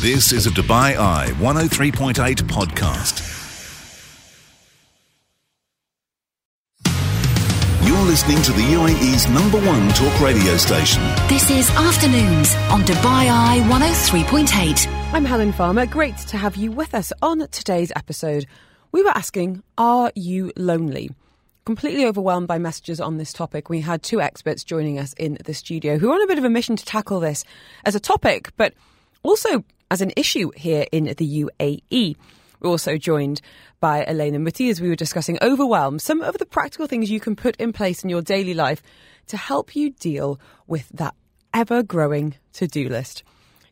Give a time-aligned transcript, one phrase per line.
[0.00, 2.14] This is a Dubai Eye 103.8
[2.44, 3.20] podcast.
[7.86, 11.02] You're listening to the UAE's number one talk radio station.
[11.28, 14.86] This is Afternoons on Dubai Eye 103.8.
[15.12, 15.84] I'm Helen Farmer.
[15.84, 18.46] Great to have you with us on today's episode.
[18.92, 21.10] We were asking, Are you lonely?
[21.66, 25.52] Completely overwhelmed by messages on this topic, we had two experts joining us in the
[25.52, 27.44] studio who are on a bit of a mission to tackle this
[27.84, 28.72] as a topic, but
[29.22, 32.16] also as an issue here in the UAE.
[32.60, 33.40] We're also joined
[33.80, 37.36] by Elena Muti as we were discussing overwhelm, some of the practical things you can
[37.36, 38.82] put in place in your daily life
[39.28, 41.14] to help you deal with that
[41.54, 43.22] ever growing to do list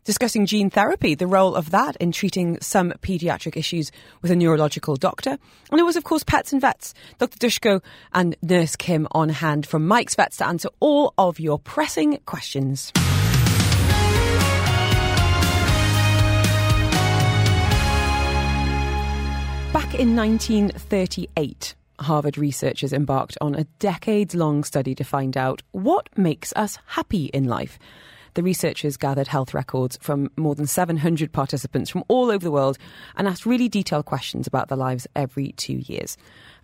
[0.08, 4.96] discussing gene therapy, the role of that in treating some paediatric issues with a neurological
[4.96, 5.36] doctor.
[5.70, 7.36] And it was, of course, Pets and Vets, Dr.
[7.36, 7.82] Dushko
[8.14, 12.90] and Nurse Kim on hand from Mike's Vets to answer all of your pressing questions.
[19.72, 26.08] Back in 1938, Harvard researchers embarked on a decades long study to find out what
[26.16, 27.78] makes us happy in life
[28.38, 32.78] the researchers gathered health records from more than 700 participants from all over the world
[33.16, 36.16] and asked really detailed questions about their lives every two years.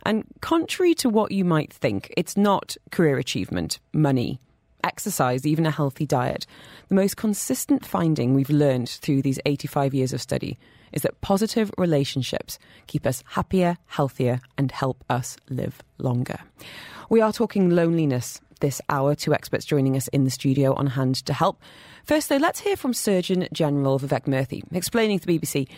[0.07, 4.39] And contrary to what you might think, it's not career achievement, money,
[4.85, 6.47] exercise, even a healthy diet.
[6.91, 10.57] The most consistent finding we've learned through these 85 years of study
[10.95, 16.39] is that positive relationships keep us happier, healthier, and help us live longer.
[17.11, 19.15] We are talking loneliness this hour.
[19.15, 21.61] Two experts joining us in the studio on hand to help.
[22.05, 25.69] First, though, let's hear from Surgeon General Vivek Murthy, explaining to the BBC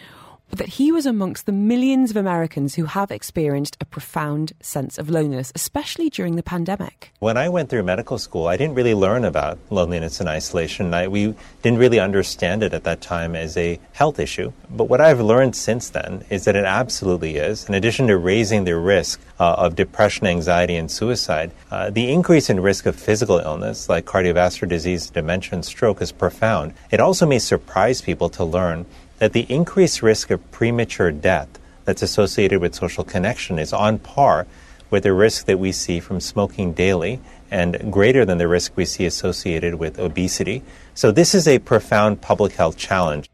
[0.51, 5.11] that he was amongst the millions of Americans who have experienced a profound sense of
[5.11, 7.13] loneliness, especially during the pandemic.
[7.19, 10.95] When I went through medical school, I didn't really learn about loneliness and isolation.
[10.95, 14.53] I, we didn't really understand it at that time as a health issue.
[14.71, 17.69] But what I've learned since then is that it absolutely is.
[17.69, 22.49] In addition to raising the risk uh, of depression, anxiety, and suicide, uh, the increase
[22.49, 26.73] in risk of physical illness like cardiovascular disease, dementia, and stroke is profound.
[26.91, 28.87] It also may surprise people to learn
[29.19, 34.47] that the increased risk of premature death that's associated with social connection is on par
[34.91, 38.85] with the risk that we see from smoking daily and greater than the risk we
[38.85, 40.63] see associated with obesity.
[40.95, 43.29] So, this is a profound public health challenge.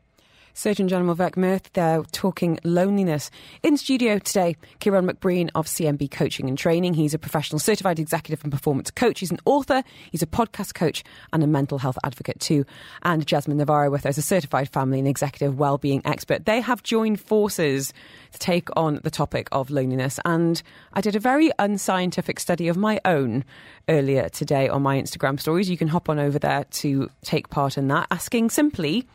[0.55, 3.31] Surgeon General Vivek there talking loneliness.
[3.63, 6.95] In studio today, Kieran McBreen of CMB Coaching and Training.
[6.95, 9.21] He's a professional certified executive and performance coach.
[9.21, 12.67] He's an author, he's a podcast coach, and a mental health advocate too.
[13.03, 16.45] And Jasmine Navarro with us, a certified family and executive well-being expert.
[16.45, 17.95] They have joined forces
[18.33, 20.21] to take on the topic of loneliness.
[20.25, 20.63] And
[20.93, 23.45] I did a very unscientific study of my own
[23.89, 25.71] earlier today on my Instagram stories.
[25.71, 29.07] You can hop on over there to take part in that, asking simply,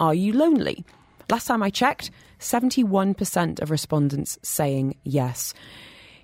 [0.00, 0.84] are you lonely?
[1.30, 5.54] Last time I checked, 71% of respondents saying yes.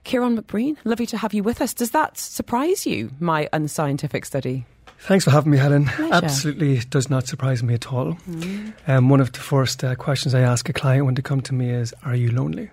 [0.04, 1.74] Kieran McBreen, lovely to have you with us.
[1.74, 4.66] Does that surprise you, my unscientific study?
[4.98, 5.86] Thanks for having me, Helen.
[5.86, 6.14] Pleasure.
[6.14, 8.14] Absolutely does not surprise me at all.
[8.28, 8.72] Mm.
[8.86, 11.54] Um, one of the first uh, questions I ask a client when they come to
[11.54, 12.70] me is, Are you lonely?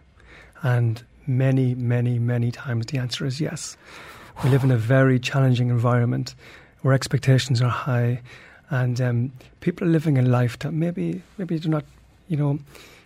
[0.61, 3.77] And many, many, many times the answer is yes.
[4.43, 6.35] We live in a very challenging environment
[6.81, 8.21] where expectations are high
[8.69, 9.31] and um,
[9.61, 11.85] people are living a life that maybe maybe they're not,
[12.27, 12.59] you know,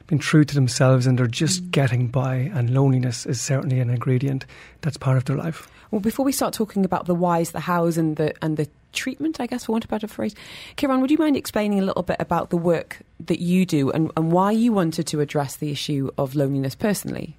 [0.08, 1.72] being true to themselves and they're just mm.
[1.72, 2.36] getting by.
[2.54, 4.46] And loneliness is certainly an ingredient
[4.82, 5.68] that's part of their life.
[5.92, 9.40] Well, before we start talking about the whys, the hows, and the and the treatment,
[9.40, 10.36] I guess, for want of a better phrase,
[10.76, 14.12] Kieran, would you mind explaining a little bit about the work that you do and,
[14.18, 17.38] and why you wanted to address the issue of loneliness personally?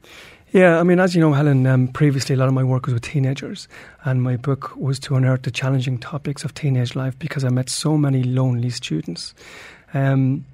[0.55, 2.95] Yeah, I mean, as you know, Helen, um, previously a lot of my work was
[2.95, 3.67] with teenagers,
[4.05, 7.69] and my book was to unearth the challenging topics of teenage life because I met
[7.69, 9.35] so many lonely students.
[9.95, 10.45] Um,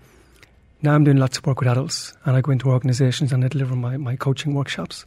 [0.80, 3.48] now I'm doing lots of work with adults, and I go into organisations and I
[3.48, 5.04] deliver my, my coaching workshops.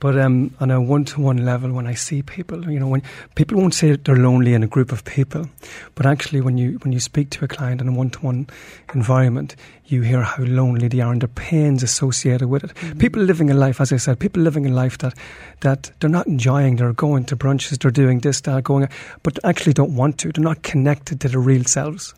[0.00, 3.02] But um, on a one-to-one level, when I see people, you know, when
[3.36, 5.48] people won't say they're lonely in a group of people,
[5.94, 8.48] but actually, when you when you speak to a client in a one-to-one
[8.94, 9.56] environment,
[9.86, 12.74] you hear how lonely they are and the pains associated with it.
[12.74, 12.98] Mm-hmm.
[12.98, 15.14] People living a life, as I said, people living a life that
[15.60, 16.76] that they're not enjoying.
[16.76, 18.88] They're going to brunches, they're doing this, that, going,
[19.22, 20.32] but actually don't want to.
[20.32, 22.14] They're not connected to their real selves.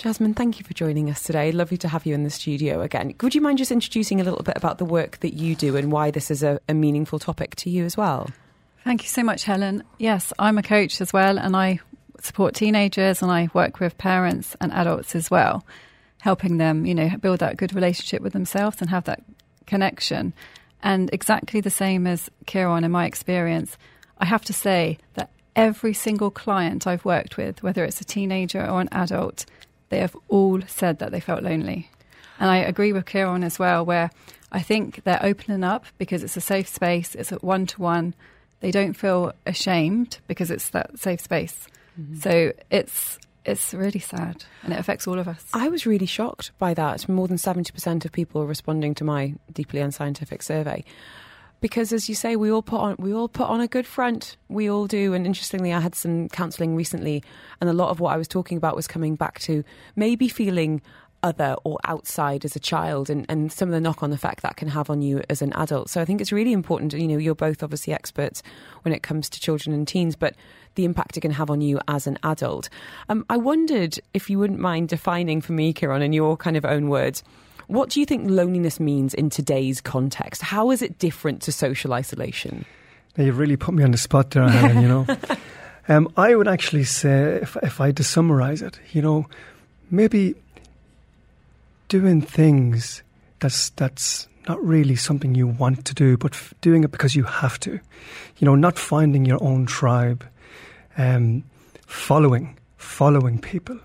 [0.00, 1.52] Jasmine, thank you for joining us today.
[1.52, 3.14] Lovely to have you in the studio again.
[3.20, 5.92] Would you mind just introducing a little bit about the work that you do and
[5.92, 8.30] why this is a, a meaningful topic to you as well?
[8.82, 9.84] Thank you so much, Helen.
[9.98, 11.80] Yes, I'm a coach as well, and I
[12.18, 15.66] support teenagers and I work with parents and adults as well,
[16.22, 19.22] helping them, you know, build that good relationship with themselves and have that
[19.66, 20.32] connection.
[20.82, 23.76] And exactly the same as Kieran in my experience,
[24.16, 28.66] I have to say that every single client I've worked with, whether it's a teenager
[28.66, 29.44] or an adult,
[29.90, 31.90] they have all said that they felt lonely.
[32.38, 34.10] And I agree with Kieran as well, where
[34.50, 38.14] I think they're opening up because it's a safe space, it's a one to one.
[38.60, 41.68] They don't feel ashamed because it's that safe space.
[42.00, 42.16] Mm-hmm.
[42.20, 45.44] So it's it's really sad and it affects all of us.
[45.52, 47.08] I was really shocked by that.
[47.08, 50.84] More than 70% of people responding to my deeply unscientific survey.
[51.60, 54.36] Because as you say, we all put on we all put on a good front.
[54.48, 55.14] We all do.
[55.14, 57.22] And interestingly, I had some counselling recently,
[57.60, 59.64] and a lot of what I was talking about was coming back to
[59.96, 60.80] maybe feeling
[61.22, 64.56] other or outside as a child and, and some of the knock on effect that
[64.56, 65.90] can have on you as an adult.
[65.90, 68.42] So I think it's really important, you know, you're both obviously experts
[68.82, 70.34] when it comes to children and teens, but
[70.76, 72.68] the impact it can have on you as an adult.
[73.08, 76.64] Um, I wondered if you wouldn't mind defining for me, Kieran, in your kind of
[76.64, 77.22] own words,
[77.70, 80.42] what do you think loneliness means in today's context?
[80.42, 82.64] How is it different to social isolation?
[83.16, 85.06] Now you've really put me on the spot there, Helen, you know.
[85.88, 89.26] Um, I would actually say, if, if I had to summarise it, you know,
[89.90, 90.36] maybe
[91.88, 93.02] doing things
[93.40, 97.24] that's that's not really something you want to do, but f- doing it because you
[97.24, 97.72] have to.
[97.72, 100.24] You know, not finding your own tribe,
[100.96, 101.42] um,
[101.86, 103.78] following following people.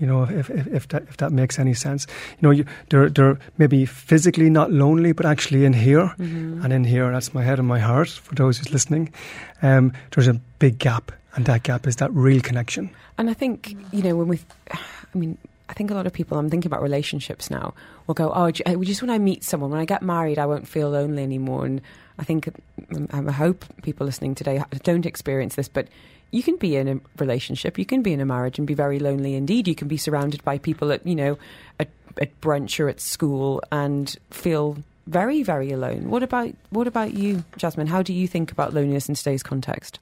[0.00, 2.06] You know, if, if, if that if that makes any sense.
[2.40, 6.64] You know, you, they're they're maybe physically not lonely, but actually in here mm-hmm.
[6.64, 7.12] and in here.
[7.12, 8.08] That's my head and my heart.
[8.08, 9.12] For those who's listening,
[9.62, 12.90] um, there's a big gap, and that gap is that real connection.
[13.18, 14.40] And I think you know when we,
[14.72, 14.78] I
[15.18, 15.36] mean,
[15.70, 17.74] I think a lot of people, I'm thinking about relationships now,
[18.08, 20.90] will go, oh, just when I meet someone, when I get married, I won't feel
[20.90, 21.64] lonely anymore.
[21.64, 21.80] And
[22.18, 22.48] I think,
[23.12, 25.86] um, I hope people listening today don't experience this, but
[26.30, 28.98] you can be in a relationship, you can be in a marriage and be very
[28.98, 29.66] lonely indeed.
[29.66, 31.38] You can be surrounded by people at, you know,
[31.78, 31.88] at,
[32.20, 36.08] at brunch or at school and feel very, very alone.
[36.08, 37.88] What about what about you, Jasmine?
[37.88, 39.98] How do you think about loneliness in today's context?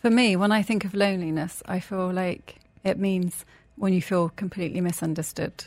[0.00, 3.44] For me, when I think of loneliness, I feel like it means
[3.76, 5.64] when you feel completely misunderstood.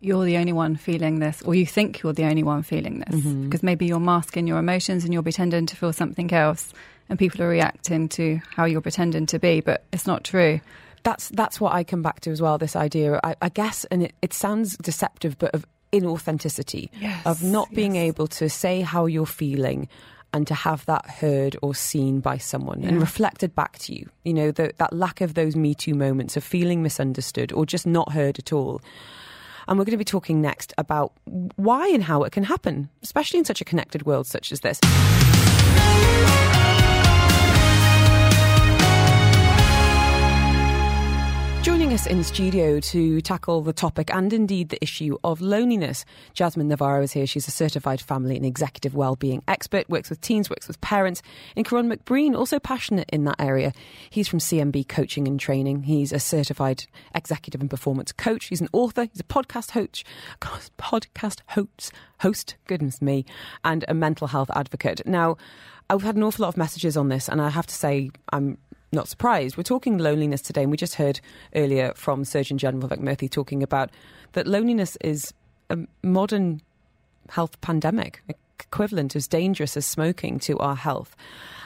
[0.00, 3.20] You're the only one feeling this, or you think you're the only one feeling this,
[3.20, 3.44] mm-hmm.
[3.44, 6.72] because maybe you're masking your emotions and you're pretending to feel something else,
[7.10, 10.60] and people are reacting to how you're pretending to be, but it's not true.
[11.02, 12.56] That's that's what I come back to as well.
[12.56, 17.42] This idea, I, I guess, and it, it sounds deceptive, but of inauthenticity, yes, of
[17.42, 18.04] not being yes.
[18.04, 19.88] able to say how you're feeling
[20.32, 22.88] and to have that heard or seen by someone yeah.
[22.88, 24.08] and reflected back to you.
[24.24, 27.86] You know, the, that lack of those Me Too moments of feeling misunderstood or just
[27.86, 28.80] not heard at all.
[29.66, 31.12] And we're going to be talking next about
[31.56, 34.78] why and how it can happen, especially in such a connected world such as this.
[41.90, 46.04] Joining us in studio to tackle the topic and indeed the issue of loneliness,
[46.34, 47.26] Jasmine Navarro is here.
[47.26, 51.20] She's a certified family and executive well-being expert, works with teens, works with parents.
[51.56, 53.72] And Kieran McBreen, also passionate in that area.
[54.08, 55.82] He's from CMB Coaching and Training.
[55.82, 58.44] He's a certified executive and performance coach.
[58.44, 59.08] He's an author.
[59.12, 60.04] He's a podcast host,
[60.78, 63.24] podcast host, host, goodness me,
[63.64, 65.04] and a mental health advocate.
[65.06, 65.38] Now,
[65.88, 68.58] I've had an awful lot of messages on this, and I have to say I'm
[68.92, 69.56] not surprised.
[69.56, 71.20] We're talking loneliness today, and we just heard
[71.54, 73.90] earlier from Surgeon General Vivek Murthy talking about
[74.32, 75.32] that loneliness is
[75.68, 76.60] a modern
[77.28, 78.22] health pandemic,
[78.58, 81.16] equivalent as dangerous as smoking to our health.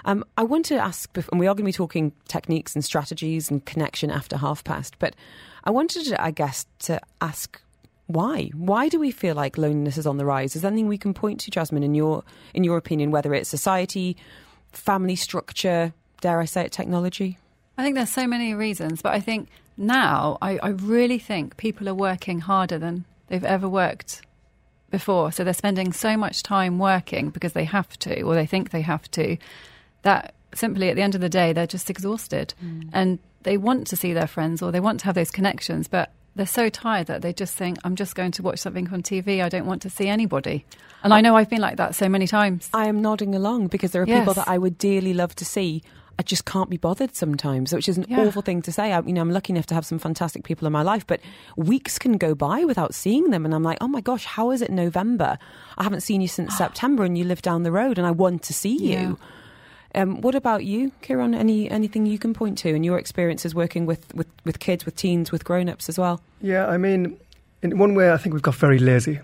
[0.05, 3.51] Um, I want to ask, and we are going to be talking techniques and strategies
[3.51, 5.17] and connection after half past, but
[5.65, 7.61] I wanted, I guess, to ask
[8.07, 8.51] why?
[8.55, 10.55] Why do we feel like loneliness is on the rise?
[10.55, 13.49] Is there anything we can point to, Jasmine, in your in your opinion, whether it's
[13.49, 14.19] society,
[14.73, 17.37] family structure, dare I say it, technology?
[17.77, 21.87] I think there's so many reasons, but I think now I, I really think people
[21.87, 24.23] are working harder than they've ever worked
[24.91, 25.33] before.
[25.33, 28.81] So they're spending so much time working because they have to, or they think they
[28.81, 29.37] have to,
[30.01, 32.89] that simply at the end of the day they're just exhausted mm.
[32.95, 36.11] and they want to see their friends or they want to have those connections, but
[36.37, 39.43] they're so tired that they just think, I'm just going to watch something on TV.
[39.43, 40.65] I don't want to see anybody.
[41.03, 42.71] And I know I've been like that so many times.
[42.73, 44.21] I am nodding along because there are yes.
[44.21, 45.83] people that I would dearly love to see
[46.19, 48.21] I just can't be bothered sometimes, which is an yeah.
[48.21, 48.93] awful thing to say.
[48.93, 51.21] I, you know, I'm lucky enough to have some fantastic people in my life, but
[51.57, 54.63] weeks can go by without seeing them, and I'm like, oh my gosh, how is
[54.63, 55.39] it November?
[55.77, 58.43] I haven't seen you since September, and you live down the road, and I want
[58.45, 59.19] to see you.
[59.95, 60.03] Yeah.
[60.03, 61.35] Um, what about you, Kieran?
[61.35, 64.97] Any anything you can point to in your experiences working with, with, with kids, with
[64.97, 66.21] teens, with grown ups as well?
[66.41, 67.17] Yeah, I mean,
[67.63, 69.21] in one way, I think we've got very lazy.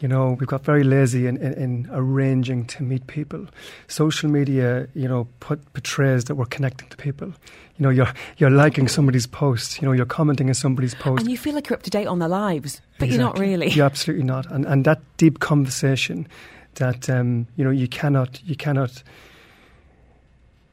[0.00, 3.46] You know, we've got very lazy in, in, in, arranging to meet people.
[3.86, 7.28] Social media, you know, put, portrays that we're connecting to people.
[7.76, 9.80] You know, you're you're liking somebody's post.
[9.80, 12.06] You know, you're commenting on somebody's post, and you feel like you're up to date
[12.06, 13.16] on their lives, but exactly.
[13.16, 13.70] you're not really.
[13.70, 14.50] You're absolutely not.
[14.50, 16.26] And and that deep conversation,
[16.74, 19.02] that um, you know, you cannot you cannot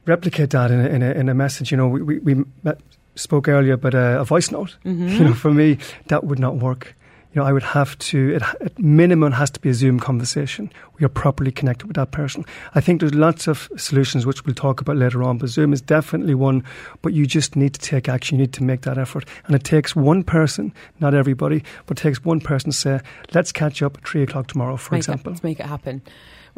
[0.06, 1.70] replicate that in a, in a, in a message.
[1.70, 2.80] You know, we we, we met,
[3.14, 4.76] spoke earlier about a, a voice note.
[4.84, 5.08] Mm-hmm.
[5.18, 6.94] You know, for me, that would not work
[7.32, 10.72] you know, I would have to, it, at minimum, has to be a Zoom conversation.
[10.98, 12.44] We are properly connected with that person.
[12.74, 15.82] I think there's lots of solutions which we'll talk about later on, but Zoom is
[15.82, 16.64] definitely one,
[17.02, 18.38] but you just need to take action.
[18.38, 19.26] You need to make that effort.
[19.46, 23.00] And it takes one person, not everybody, but it takes one person to say,
[23.34, 25.30] let's catch up at three o'clock tomorrow, for make example.
[25.30, 26.02] It, let's make it happen.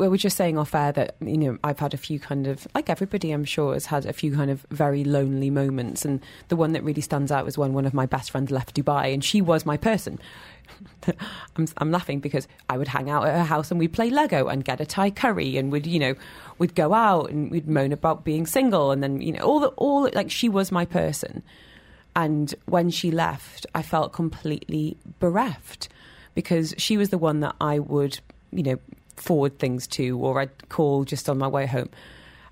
[0.01, 2.67] We were just saying off air that, you know, I've had a few kind of,
[2.75, 6.07] like everybody I'm sure has had a few kind of very lonely moments.
[6.07, 8.75] And the one that really stands out was when one of my best friends left
[8.75, 10.19] Dubai and she was my person.
[11.57, 14.49] I'm, I'm laughing because I would hang out at her house and we'd play Lego
[14.49, 16.15] and get a Thai curry and we'd, you know,
[16.57, 19.69] we'd go out and we'd moan about being single and then, you know, all the,
[19.77, 21.43] all, like she was my person.
[22.17, 25.91] And when she left, I felt completely bereft
[26.35, 28.19] because she was the one that I would,
[28.51, 28.79] you know,
[29.17, 31.91] forward things to or I'd call just on my way home.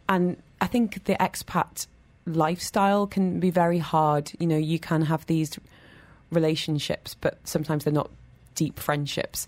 [0.08, 1.86] And I think the expat
[2.26, 4.32] lifestyle can be very hard.
[4.38, 5.58] You know, you can have these
[6.30, 8.10] relationships, but sometimes they're not
[8.54, 9.46] deep friendships.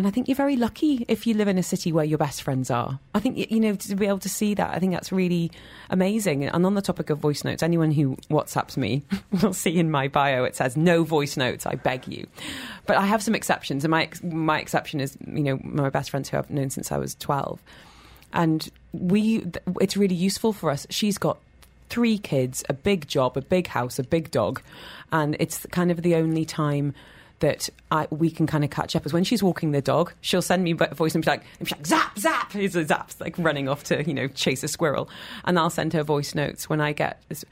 [0.00, 2.42] And I think you're very lucky if you live in a city where your best
[2.42, 2.98] friends are.
[3.14, 5.52] I think, you know, to be able to see that, I think that's really
[5.90, 6.46] amazing.
[6.46, 9.02] And on the topic of voice notes, anyone who WhatsApps me
[9.42, 12.26] will see in my bio it says no voice notes, I beg you.
[12.86, 13.84] But I have some exceptions.
[13.84, 16.96] And my, my exception is, you know, my best friends who I've known since I
[16.96, 17.60] was 12.
[18.32, 19.44] And we,
[19.82, 20.86] it's really useful for us.
[20.88, 21.36] She's got
[21.90, 24.62] three kids, a big job, a big house, a big dog.
[25.12, 26.94] And it's kind of the only time
[27.40, 30.42] that I, we can kind of catch up is when she's walking the dog, she'll
[30.42, 33.34] send me a voice and be like, and like zap, zap, it's a zap, like
[33.38, 35.08] running off to, you know, chase a squirrel.
[35.44, 37.44] And I'll send her voice notes when I get this.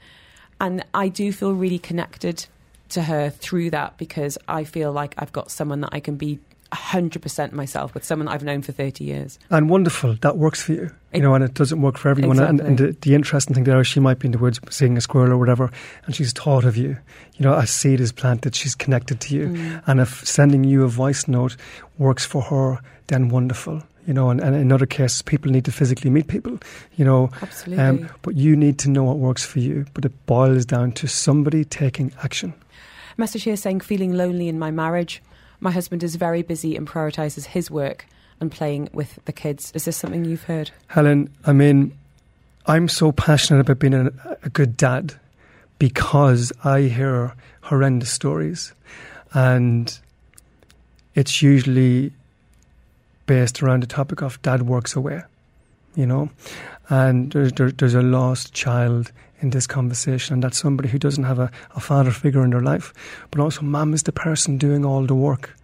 [0.61, 2.45] And I do feel really connected
[2.89, 6.39] to her through that because I feel like I've got someone that I can be
[6.71, 9.39] 100% myself with someone I've known for 30 years.
[9.49, 10.91] And wonderful, that works for you.
[11.13, 12.37] You know, and it doesn't work for everyone.
[12.37, 12.59] Exactly.
[12.59, 14.95] And, and the, the, interesting thing there is she might be in the woods seeing
[14.95, 15.71] a squirrel or whatever,
[16.05, 16.97] and she's thought of you.
[17.33, 19.47] You know, a seed is planted, she's connected to you.
[19.47, 19.83] Mm.
[19.87, 21.57] And if sending you a voice note
[21.97, 23.81] works for her, then wonderful.
[24.05, 26.59] You know, and, and in other cases, people need to physically meet people,
[26.95, 27.31] you know.
[27.41, 27.83] Absolutely.
[27.83, 29.85] Um, but you need to know what works for you.
[29.93, 32.53] But it boils down to somebody taking action.
[33.17, 35.21] Message here saying, feeling lonely in my marriage
[35.59, 38.05] my husband is very busy and prioritises his work
[38.39, 39.71] and playing with the kids.
[39.75, 40.71] Is this something you've heard?
[40.87, 41.97] Helen, I mean,
[42.65, 44.11] I'm so passionate about being a,
[44.43, 45.15] a good dad
[45.77, 48.73] because I hear horrendous stories.
[49.33, 49.97] And
[51.15, 52.11] it's usually
[53.25, 55.21] based around the topic of dad works away,
[55.95, 56.29] you know,
[56.89, 61.23] and there's, there, there's a lost child in this conversation, and that's somebody who doesn't
[61.23, 62.93] have a, a father figure in their life,
[63.31, 65.55] but also mom is the person doing all the work.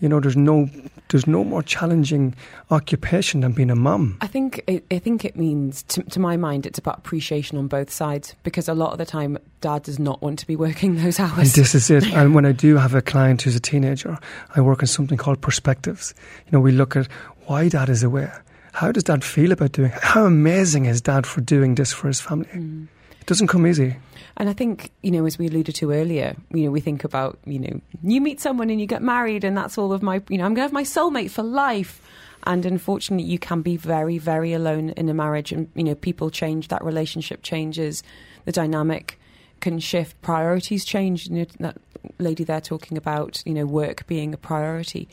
[0.00, 0.68] You know, there's no
[1.08, 2.34] there's no more challenging
[2.70, 4.18] occupation than being a mum.
[4.20, 7.66] I think it, I think it means, to, to, my mind, it's about appreciation on
[7.66, 10.96] both sides because a lot of the time, dad does not want to be working
[11.02, 11.38] those hours.
[11.38, 12.06] And this is it.
[12.12, 14.18] and when I do have a client who's a teenager,
[14.54, 16.14] I work on something called perspectives.
[16.46, 17.08] You know, we look at
[17.46, 18.30] why dad is away.
[18.72, 19.90] How does dad feel about doing?
[19.90, 19.98] It?
[20.00, 22.48] How amazing is dad for doing this for his family?
[22.54, 22.88] Mm
[23.28, 23.94] doesn't come easy.
[24.38, 27.38] And I think, you know, as we alluded to earlier, you know, we think about,
[27.44, 30.38] you know, you meet someone and you get married and that's all of my, you
[30.38, 32.00] know, I'm going to have my soulmate for life.
[32.44, 35.52] And unfortunately, you can be very, very alone in a marriage.
[35.52, 38.02] And, you know, people change, that relationship changes,
[38.46, 39.20] the dynamic
[39.60, 41.28] can shift, priorities change.
[41.28, 41.76] You know, that
[42.18, 45.06] lady there talking about, you know, work being a priority.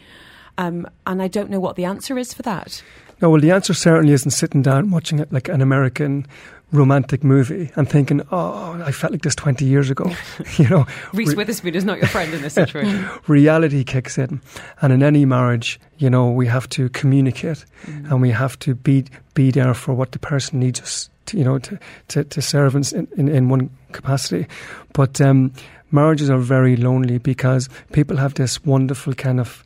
[0.57, 2.81] Um, and I don't know what the answer is for that.
[3.21, 6.27] No, well, the answer certainly isn't sitting down watching it like an American
[6.71, 10.11] romantic movie and thinking, oh, I felt like this 20 years ago.
[10.57, 13.07] you know, Reese re- Witherspoon is not your friend in this situation.
[13.27, 14.41] reality kicks in.
[14.81, 18.11] And in any marriage, you know, we have to communicate mm.
[18.11, 21.43] and we have to be, be there for what the person needs us, to, you
[21.43, 21.79] know, to,
[22.09, 24.47] to, to serve in, in, in one capacity.
[24.93, 25.53] But um,
[25.91, 29.63] marriages are very lonely because people have this wonderful kind of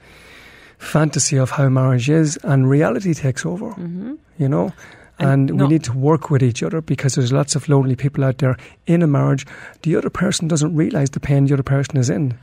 [0.77, 4.15] fantasy of how marriage is and reality takes over, mm-hmm.
[4.37, 4.73] you know?
[5.19, 8.23] And, and we need to work with each other because there's lots of lonely people
[8.23, 8.57] out there
[8.87, 9.45] in a marriage.
[9.81, 12.37] The other person doesn't realise the pain the other person is in.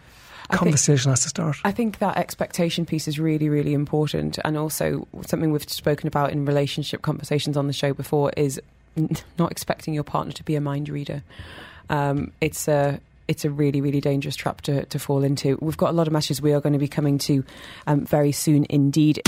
[0.50, 1.56] I Conversation think, has to start.
[1.64, 4.38] I think that expectation piece is really, really important.
[4.44, 8.60] And also, something we've spoken about in relationship conversations on the show before is
[9.38, 11.22] not expecting your partner to be a mind reader.
[11.90, 15.58] Um, it's a it's a really, really dangerous trap to, to fall into.
[15.60, 17.44] We've got a lot of messages we are going to be coming to
[17.88, 19.20] um, very soon indeed.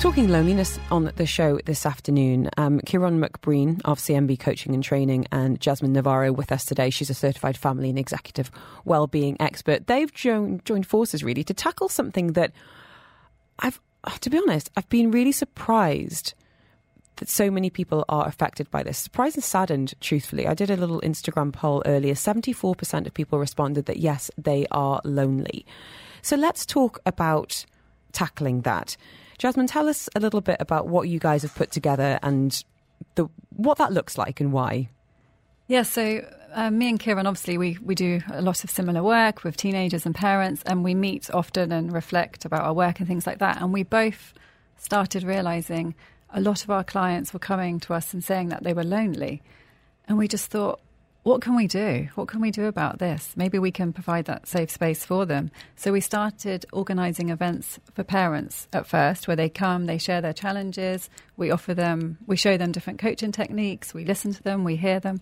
[0.00, 5.26] Talking loneliness on the show this afternoon, um, Kieran McBreen of CMB Coaching and Training
[5.30, 6.88] and Jasmine Navarro with us today.
[6.88, 8.50] She's a certified family and executive
[8.86, 9.88] well-being expert.
[9.88, 12.52] They've joined, joined forces really to tackle something that
[13.58, 13.78] I've,
[14.20, 16.32] to be honest, I've been really surprised
[17.16, 18.96] that so many people are affected by this.
[18.96, 20.46] Surprised and saddened, truthfully.
[20.46, 22.14] I did a little Instagram poll earlier.
[22.14, 25.66] 74% of people responded that yes, they are lonely.
[26.22, 27.66] So let's talk about
[28.12, 28.96] tackling that.
[29.40, 32.62] Jasmine, tell us a little bit about what you guys have put together and
[33.14, 34.90] the, what that looks like and why.
[35.66, 39.42] Yeah, so uh, me and Kieran, obviously, we, we do a lot of similar work
[39.42, 43.26] with teenagers and parents, and we meet often and reflect about our work and things
[43.26, 43.62] like that.
[43.62, 44.34] And we both
[44.76, 45.94] started realizing
[46.34, 49.42] a lot of our clients were coming to us and saying that they were lonely.
[50.06, 50.80] And we just thought,
[51.22, 52.08] what can we do?
[52.14, 53.34] What can we do about this?
[53.36, 55.50] Maybe we can provide that safe space for them.
[55.76, 60.32] So we started organising events for parents at first, where they come, they share their
[60.32, 64.76] challenges, we offer them, we show them different coaching techniques, we listen to them, we
[64.76, 65.20] hear them.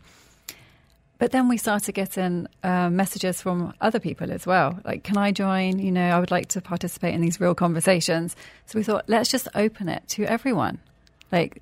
[1.19, 4.79] But then we started getting uh, messages from other people as well.
[4.85, 5.81] Like, can I join?
[5.81, 8.37] You know, I would like to participate in these real conversations.
[8.67, 10.79] So we thought, let's just open it to everyone.
[11.33, 11.61] Like,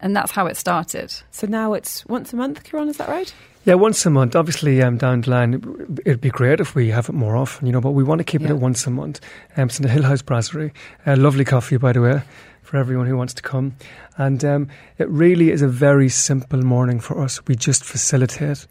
[0.00, 1.14] and that's how it started.
[1.30, 3.32] So now it's once a month, Kieran, is that right?
[3.64, 4.34] Yeah, once a month.
[4.34, 7.72] Obviously, um, down the line, it'd be great if we have it more often, you
[7.72, 8.48] know, but we want to keep yeah.
[8.48, 9.20] it at once a month.
[9.56, 10.72] Um, it's in the Hill House Brasserie.
[11.06, 12.22] Uh, lovely coffee, by the way,
[12.62, 13.76] for everyone who wants to come.
[14.16, 17.46] And um, it really is a very simple morning for us.
[17.46, 18.66] We just facilitate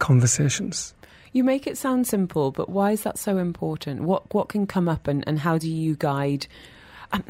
[0.00, 0.92] conversations.
[1.32, 4.02] You make it sound simple, but why is that so important?
[4.02, 6.46] What what can come up, and, and how do you guide?
[7.10, 7.24] Um,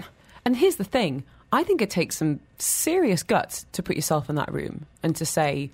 [0.45, 4.37] and here's the thing: I think it takes some serious guts to put yourself in
[4.37, 5.71] that room and to say,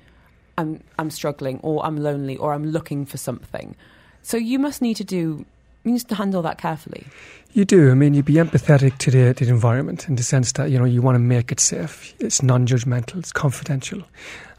[0.57, 3.77] "I'm I'm struggling," or "I'm lonely," or "I'm looking for something."
[4.23, 5.47] So you must need to do
[5.85, 7.07] you need to handle that carefully.
[7.53, 7.91] You do.
[7.91, 10.85] I mean, you'd be empathetic to the, the environment in the sense that you know
[10.85, 12.15] you want to make it safe.
[12.19, 13.19] It's non-judgmental.
[13.19, 14.03] It's confidential,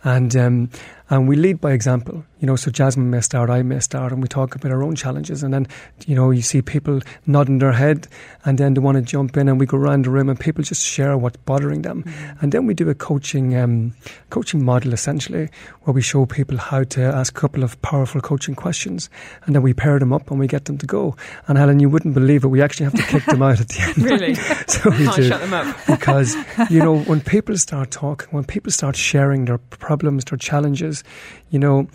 [0.03, 0.69] and um,
[1.09, 2.25] and we lead by example.
[2.39, 4.95] You know, so Jasmine missed out, I missed out, and we talk about our own
[4.95, 5.67] challenges, and then
[6.07, 8.07] you know you see people nodding their head,
[8.45, 10.63] and then they want to jump in, and we go around the room, and people
[10.63, 12.39] just share what's bothering them, mm-hmm.
[12.41, 13.93] and then we do a coaching um,
[14.29, 15.49] coaching model essentially,
[15.83, 19.09] where we show people how to ask a couple of powerful coaching questions,
[19.45, 21.15] and then we pair them up and we get them to go.
[21.47, 23.81] And Helen, you wouldn't believe it, we actually have to kick them out at the
[23.81, 23.97] end.
[23.97, 24.35] really?
[24.67, 26.35] so we Can't do shut them up because
[26.69, 31.03] you know when people start talking, when people start sharing their problems, their challenges,
[31.49, 31.87] you know,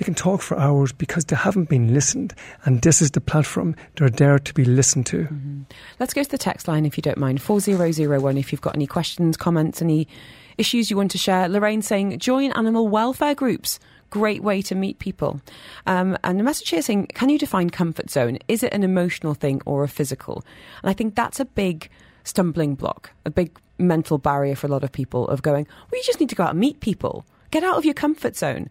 [0.00, 2.34] they can talk for hours because they haven't been listened,
[2.64, 5.24] and this is the platform they're there to be listened to.
[5.24, 5.60] Mm-hmm.
[5.98, 7.42] Let's go to the text line if you don't mind.
[7.42, 8.38] Four zero zero one.
[8.38, 10.08] If you've got any questions, comments, any
[10.56, 11.50] issues you want to share.
[11.50, 15.40] Lorraine saying join animal welfare groups great way to meet people.
[15.86, 18.38] Um, and the message here saying, can you define comfort zone?
[18.48, 20.44] Is it an emotional thing or a physical?
[20.82, 21.88] And I think that's a big
[22.24, 26.04] stumbling block, a big mental barrier for a lot of people of going, well, you
[26.04, 27.24] just need to go out and meet people.
[27.52, 28.68] Get out of your comfort zone.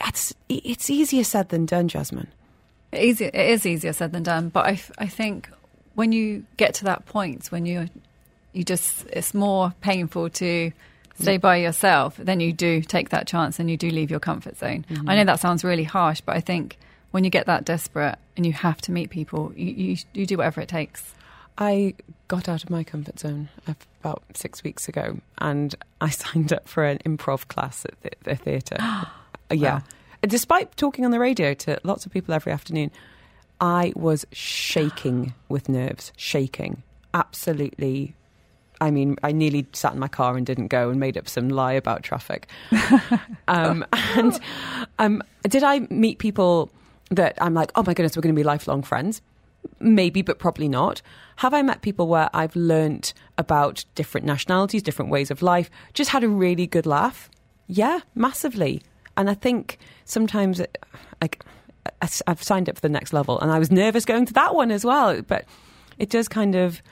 [0.00, 2.28] It's, it's easier said than done, Jasmine.
[2.92, 4.48] Easy, it is easier said than done.
[4.48, 5.50] But I, I think
[5.94, 7.88] when you get to that point, when you
[8.52, 10.72] you just, it's more painful to
[11.20, 14.56] stay by yourself, then you do take that chance and you do leave your comfort
[14.56, 14.86] zone.
[14.90, 15.10] Mm-hmm.
[15.10, 16.78] I know that sounds really harsh, but I think
[17.10, 20.38] when you get that desperate and you have to meet people, you, you, you do
[20.38, 21.14] whatever it takes.
[21.58, 21.94] I
[22.28, 26.84] got out of my comfort zone about six weeks ago and I signed up for
[26.84, 28.78] an improv class at the, the theatre.
[29.50, 29.74] yeah.
[29.74, 29.82] Wow.
[30.22, 32.90] Despite talking on the radio to lots of people every afternoon,
[33.60, 36.82] I was shaking with nerves, shaking.
[37.14, 38.14] Absolutely
[38.80, 41.48] I mean, I nearly sat in my car and didn't go and made up some
[41.48, 42.48] lie about traffic.
[43.48, 44.38] um, and
[44.98, 46.70] um, did I meet people
[47.10, 49.22] that I'm like, oh my goodness, we're going to be lifelong friends?
[49.80, 51.02] Maybe, but probably not.
[51.36, 56.10] Have I met people where I've learnt about different nationalities, different ways of life, just
[56.10, 57.30] had a really good laugh?
[57.66, 58.82] Yeah, massively.
[59.16, 60.60] And I think sometimes,
[61.20, 61.44] like,
[62.26, 64.70] I've signed up for the next level, and I was nervous going to that one
[64.70, 65.22] as well.
[65.22, 65.44] But
[65.98, 66.82] it does kind of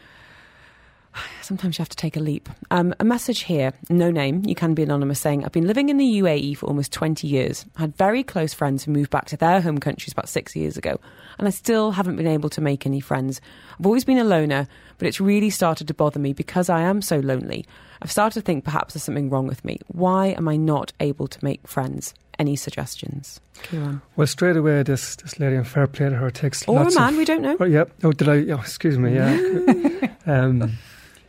[1.43, 2.49] sometimes you have to take a leap.
[2.71, 5.97] Um, a message here, no name, you can be anonymous, saying, I've been living in
[5.97, 7.65] the UAE for almost 20 years.
[7.77, 10.77] I had very close friends who moved back to their home countries about six years
[10.77, 10.99] ago,
[11.39, 13.41] and I still haven't been able to make any friends.
[13.79, 14.67] I've always been a loner,
[14.99, 17.67] but it's really started to bother me because I am so lonely.
[18.03, 19.79] I've started to think perhaps there's something wrong with me.
[19.89, 22.15] Why am I not able to make friends?
[22.39, 23.41] Any suggestions?
[23.63, 24.03] Kieran?
[24.17, 27.13] Well, straight away, this this lady in fair play to her takes or a man,
[27.13, 27.57] of, we don't know.
[27.61, 27.85] Oh, yeah.
[28.03, 28.53] Oh, did I?
[28.53, 29.15] Oh, excuse me.
[29.15, 30.09] Yeah.
[30.27, 30.73] um,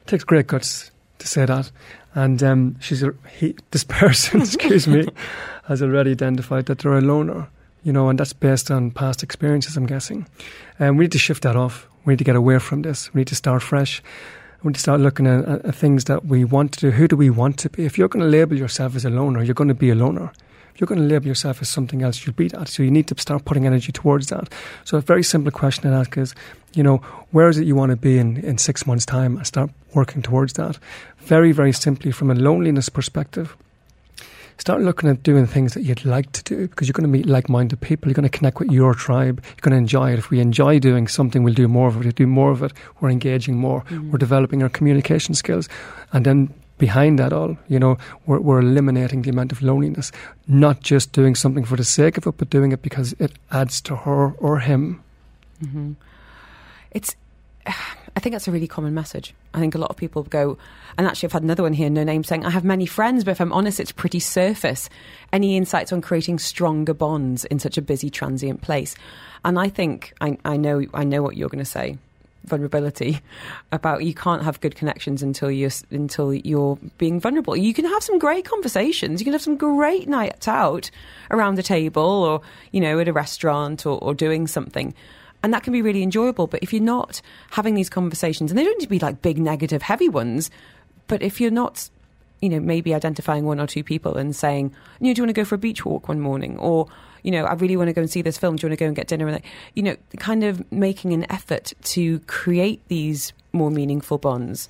[0.07, 0.89] takes great guts
[1.19, 1.71] to say that.
[2.13, 5.05] And um, she's a, he, this person, excuse me,
[5.65, 7.47] has already identified that they're a loner,
[7.85, 10.25] you know, and that's based on past experiences, I'm guessing.
[10.79, 11.87] And um, we need to shift that off.
[12.03, 13.13] We need to get away from this.
[13.13, 14.01] We need to start fresh.
[14.63, 16.91] We need to start looking at, at, things that we want to do.
[16.91, 17.85] Who do we want to be?
[17.85, 20.31] If you're going to label yourself as a loner, you're going to be a loner
[20.73, 22.69] If you're going to label yourself as something else, you'll be that.
[22.69, 24.51] So you need to start putting energy towards that.
[24.83, 26.33] So a very simple question to ask is,
[26.73, 26.97] you know,
[27.29, 30.23] where is it you want to be in, in six months' time and start working
[30.23, 30.79] towards that?
[31.19, 33.55] Very, very simply from a loneliness perspective
[34.57, 37.25] start looking at doing things that you'd like to do because you're going to meet
[37.25, 38.09] like-minded people.
[38.09, 39.43] You're going to connect with your tribe.
[39.43, 40.19] You're going to enjoy it.
[40.19, 42.05] If we enjoy doing something, we'll do more of it.
[42.05, 42.73] We do more of it.
[42.99, 43.83] We're engaging more.
[43.89, 44.11] Mm.
[44.11, 45.69] We're developing our communication skills,
[46.13, 50.11] and then behind that all, you know, we're, we're eliminating the amount of loneliness.
[50.47, 53.81] Not just doing something for the sake of it, but doing it because it adds
[53.81, 55.03] to her or him.
[55.63, 55.93] Mm-hmm.
[56.91, 57.15] It's.
[58.15, 59.33] I think that's a really common message.
[59.53, 60.57] I think a lot of people go,
[60.97, 63.31] and actually, I've had another one here, no name, saying, I have many friends, but
[63.31, 64.89] if I'm honest, it's pretty surface.
[65.33, 68.95] Any insights on creating stronger bonds in such a busy, transient place?
[69.43, 71.97] And I think, I, I know, I know what you're going to say
[72.45, 73.19] vulnerability
[73.71, 77.57] about you can't have good connections until you're until you're being vulnerable.
[77.57, 79.19] You can have some great conversations.
[79.19, 80.89] You can have some great nights out
[81.31, 84.93] around the table or you know at a restaurant or, or doing something
[85.45, 86.47] and that can be really enjoyable.
[86.47, 89.37] But if you're not having these conversations, and they don't need to be like big,
[89.37, 90.49] negative, heavy ones,
[91.05, 91.87] but if you're not,
[92.41, 95.35] you know, maybe identifying one or two people and saying, you know, do you want
[95.35, 96.57] to go for a beach walk one morning?
[96.57, 96.87] Or,
[97.21, 98.55] you know, I really want to go and see this film.
[98.55, 99.27] Do you want to go and get dinner?
[99.27, 99.39] And,
[99.75, 104.67] you know, kind of making an effort to create these more meaningful bonds,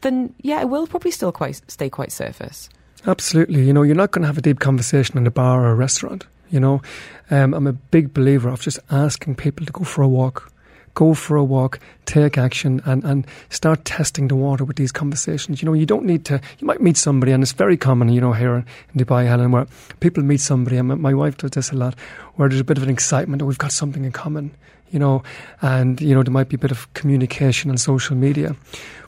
[0.00, 2.68] then yeah, it will probably still quite stay quite surface.
[3.06, 3.62] Absolutely.
[3.62, 5.76] You know, you're not going to have a deep conversation in a bar or a
[5.76, 6.26] restaurant.
[6.50, 6.82] You know,
[7.30, 10.52] um, I'm a big believer of just asking people to go for a walk.
[10.94, 15.60] Go for a walk, take action, and, and start testing the water with these conversations.
[15.60, 18.18] You know, you don't need to, you might meet somebody, and it's very common, you
[18.18, 18.64] know, here in
[18.96, 19.66] Dubai, Helen, where
[20.00, 21.94] people meet somebody, and my wife does this a lot,
[22.36, 24.52] where there's a bit of an excitement, oh, we've got something in common,
[24.90, 25.22] you know,
[25.60, 28.56] and, you know, there might be a bit of communication on social media.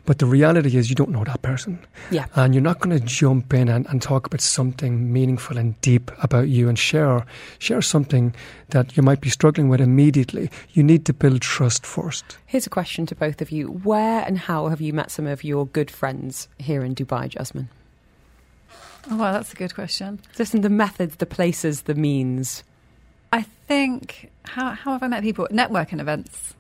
[0.09, 1.79] But the reality is, you don't know that person.
[2.11, 2.25] Yeah.
[2.35, 6.11] And you're not going to jump in and, and talk about something meaningful and deep
[6.23, 7.27] about you and share
[7.59, 8.35] share something
[8.71, 10.51] that you might be struggling with immediately.
[10.71, 12.39] You need to build trust first.
[12.47, 15.45] Here's a question to both of you: Where and how have you met some of
[15.45, 17.69] your good friends here in Dubai, Jasmine?
[19.11, 20.21] Oh, wow, that's a good question.
[20.39, 22.65] Listen, the methods, the places, the means.
[23.31, 25.45] I think how how have I met people?
[25.45, 26.55] At networking events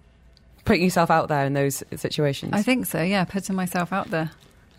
[0.68, 2.52] putting yourself out there in those situations.
[2.54, 3.02] I think so.
[3.02, 4.30] Yeah, putting myself out there.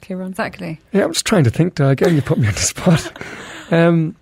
[0.02, 0.80] Kieran, exactly.
[0.94, 1.76] Yeah, I'm just trying to think.
[1.76, 1.90] There.
[1.90, 3.12] Again, you put me on the spot.
[3.72, 4.16] Um,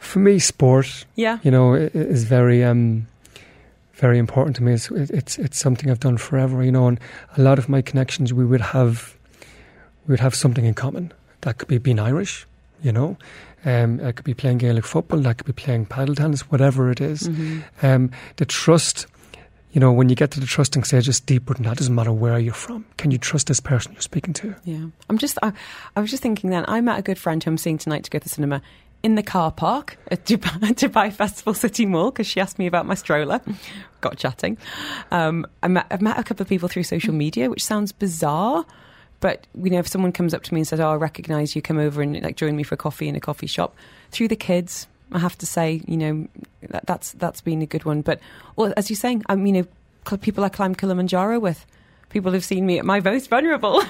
[0.00, 1.04] for me, sport.
[1.14, 1.38] Yeah.
[1.44, 2.64] You know, is very.
[2.64, 3.06] Um,
[3.94, 4.72] very important to me.
[4.72, 6.88] It's, it's it's something I've done forever, you know.
[6.88, 6.98] And
[7.36, 9.16] a lot of my connections, we would have
[10.08, 11.12] we would have something in common.
[11.42, 12.46] That could be being Irish,
[12.82, 13.16] you know.
[13.64, 15.20] Um, that could be playing Gaelic football.
[15.20, 16.50] That could be playing paddle tennis.
[16.50, 17.28] Whatever it is.
[17.28, 17.86] Mm-hmm.
[17.86, 19.06] Um, the trust
[19.72, 21.72] you know, when you get to the trusting stage, it's deeper than that.
[21.72, 22.84] It doesn't matter where you're from.
[22.96, 24.54] Can you trust this person you're speaking to?
[24.64, 24.86] Yeah.
[25.08, 25.52] I'm just, I,
[25.94, 28.10] I was just thinking then, I met a good friend who I'm seeing tonight to
[28.10, 28.62] go to the cinema
[29.02, 32.86] in the car park at Dubai, Dubai Festival City Mall because she asked me about
[32.86, 33.40] my stroller.
[34.00, 34.58] Got chatting.
[35.10, 38.66] Um, I met, I've met a couple of people through social media, which sounds bizarre.
[39.20, 41.60] But you know, if someone comes up to me and says, "Oh, I recognise you,
[41.60, 43.76] come over and like join me for coffee in a coffee shop,"
[44.10, 46.28] through the kids, I have to say, you know,
[46.68, 48.02] that, that's that's been a good one.
[48.02, 48.20] But
[48.56, 49.68] well, as you're saying, I mean, you
[50.08, 51.66] know, people I climb Kilimanjaro with,
[52.10, 53.82] people who've seen me at my most vulnerable,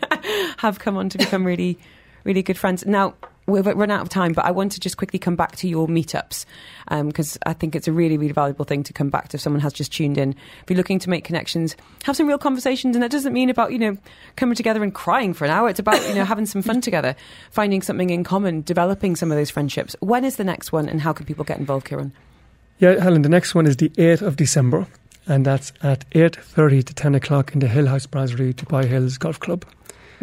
[0.58, 1.78] have come on to become really,
[2.24, 2.86] really good friends.
[2.86, 3.14] Now,
[3.50, 5.88] we've run out of time, but I want to just quickly come back to your
[5.88, 6.44] meetups
[6.88, 9.40] because um, I think it's a really, really valuable thing to come back to if
[9.40, 10.30] someone has just tuned in.
[10.62, 13.72] If you're looking to make connections, have some real conversations, and that doesn't mean about
[13.72, 13.96] you know
[14.36, 15.68] coming together and crying for an hour.
[15.68, 17.14] It's about you know having some fun together,
[17.50, 19.94] finding something in common, developing some of those friendships.
[20.00, 22.12] When is the next one, and how can people get involved, Kieran?
[22.80, 24.86] Yeah, Helen, the next one is the 8th of December,
[25.26, 29.38] and that's at 8.30 to 10 o'clock in the Hill House Brasserie, Dubai Hills Golf
[29.38, 29.66] Club.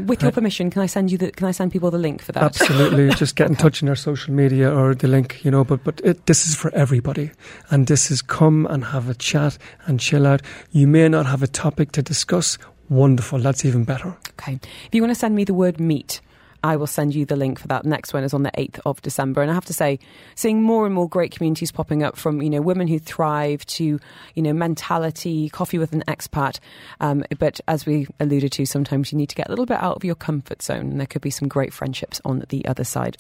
[0.06, 1.32] With your permission, can I send you the?
[1.32, 2.44] Can I send people the link for that?
[2.44, 3.10] Absolutely.
[3.16, 5.64] Just get in touch in our social media or the link, you know.
[5.64, 7.32] But but it, this is for everybody,
[7.72, 10.42] and this is come and have a chat and chill out.
[10.72, 12.58] You may not have a topic to discuss.
[12.90, 13.40] Wonderful.
[13.40, 14.16] That's even better.
[14.40, 14.60] Okay.
[14.64, 16.22] If you want to send me the word meet
[16.63, 17.86] I will send you the link for that.
[17.86, 19.41] Next one is on the 8th of December.
[19.41, 20.00] And I have to say,
[20.36, 24.00] seeing more and more great communities popping up from, you know, women who thrive to,
[24.36, 26.60] you know, mentality, coffee with an expat.
[27.00, 29.96] Um, but as we alluded to, sometimes you need to get a little bit out
[29.96, 33.15] of your comfort zone and there could be some great friendships on the other side.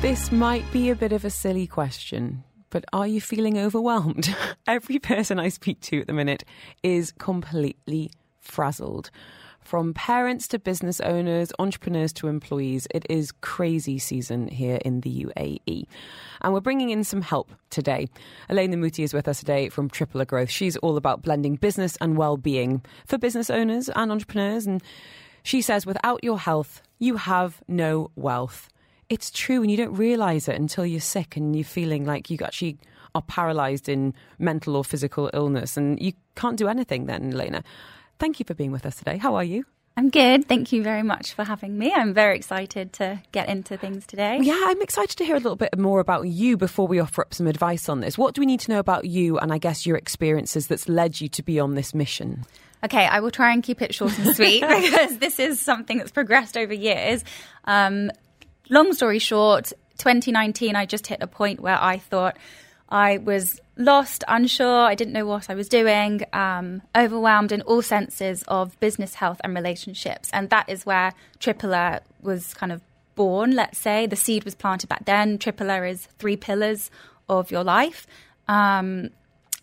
[0.00, 4.34] This might be a bit of a silly question, but are you feeling overwhelmed?
[4.66, 6.44] Every person I speak to at the minute
[6.82, 9.10] is completely frazzled.
[9.60, 15.26] From parents to business owners, entrepreneurs to employees, it is crazy season here in the
[15.26, 15.84] UAE.
[16.40, 18.08] And we're bringing in some help today.
[18.48, 20.50] Elaine Namuti is with us today from Tripler Growth.
[20.50, 24.66] She's all about blending business and well being for business owners and entrepreneurs.
[24.66, 24.82] And
[25.42, 28.68] She says, without your health, you have no wealth.
[29.10, 32.38] It's true, and you don't realise it until you're sick and you're feeling like you
[32.42, 32.78] actually
[33.14, 37.64] are paralysed in mental or physical illness, and you can't do anything then, Elena.
[38.20, 39.18] Thank you for being with us today.
[39.18, 39.64] How are you?
[39.96, 40.46] I'm good.
[40.46, 41.92] Thank you very much for having me.
[41.92, 44.38] I'm very excited to get into things today.
[44.40, 47.34] Yeah, I'm excited to hear a little bit more about you before we offer up
[47.34, 48.16] some advice on this.
[48.16, 51.20] What do we need to know about you and I guess your experiences that's led
[51.20, 52.44] you to be on this mission?
[52.84, 56.12] Okay, I will try and keep it short and sweet because this is something that's
[56.12, 57.24] progressed over years.
[57.64, 58.10] Um,
[58.70, 62.38] long story short, 2019, I just hit a point where I thought
[62.88, 67.82] I was lost, unsure, I didn't know what I was doing, um, overwhelmed in all
[67.82, 70.30] senses of business health and relationships.
[70.32, 72.80] And that is where Tripler was kind of
[73.14, 74.06] born, let's say.
[74.06, 75.38] The seed was planted back then.
[75.38, 76.90] Tripler is three pillars
[77.28, 78.06] of your life.
[78.48, 79.10] Um,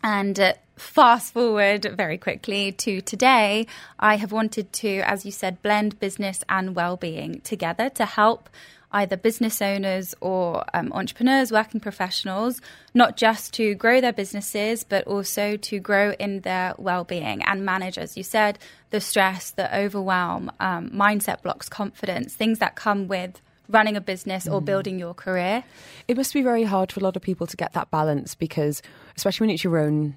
[0.04, 3.68] and uh, fast forward very quickly to today,
[4.00, 8.50] I have wanted to, as you said, blend business and well being together to help
[8.98, 12.62] either business owners or um, entrepreneurs, working professionals,
[12.94, 17.66] not just to grow their businesses, but also to grow in their well being and
[17.66, 18.58] manage, as you said,
[18.90, 24.48] the stress, the overwhelm, um, mindset blocks, confidence, things that come with running a business
[24.48, 24.66] or mm.
[24.66, 25.64] building your career.
[26.08, 28.82] It must be very hard for a lot of people to get that balance because,
[29.16, 30.16] especially when it's your own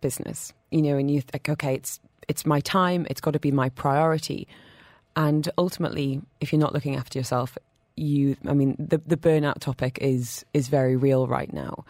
[0.00, 3.52] business, you know, and you think, okay, it's it's my time, it's got to be
[3.52, 4.48] my priority.
[5.14, 7.56] And ultimately, if you're not looking after yourself,
[7.96, 11.84] you, I mean, the the burnout topic is is very real right now.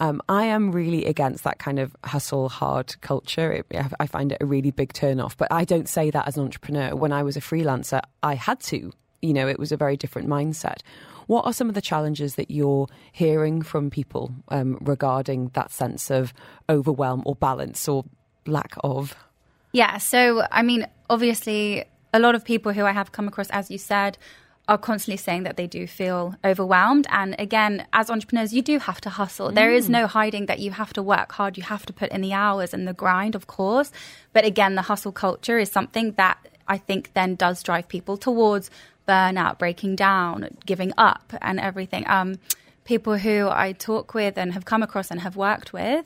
[0.00, 3.52] Um, I am really against that kind of hustle hard culture.
[3.52, 3.66] It,
[3.98, 5.36] I find it a really big turn off.
[5.36, 6.94] But I don't say that as an entrepreneur.
[6.94, 8.92] When I was a freelancer, I had to.
[9.20, 10.82] You know, it was a very different mindset.
[11.26, 16.10] What are some of the challenges that you're hearing from people um, regarding that sense
[16.10, 16.32] of
[16.68, 18.04] overwhelm or balance or
[18.46, 19.16] lack of?
[19.72, 19.98] Yeah.
[19.98, 21.84] So, I mean, obviously,
[22.14, 24.16] a lot of people who I have come across, as you said,
[24.68, 27.06] are constantly saying that they do feel overwhelmed.
[27.10, 29.48] And again, as entrepreneurs, you do have to hustle.
[29.48, 29.54] Mm.
[29.54, 29.92] There is mm.
[29.92, 31.56] no hiding that you have to work hard.
[31.56, 33.90] You have to put in the hours and the grind, of course.
[34.34, 36.36] But again, the hustle culture is something that
[36.68, 38.70] I think then does drive people towards
[39.08, 42.06] burnout, breaking down, giving up, and everything.
[42.06, 42.38] Um,
[42.84, 46.04] people who I talk with and have come across and have worked with,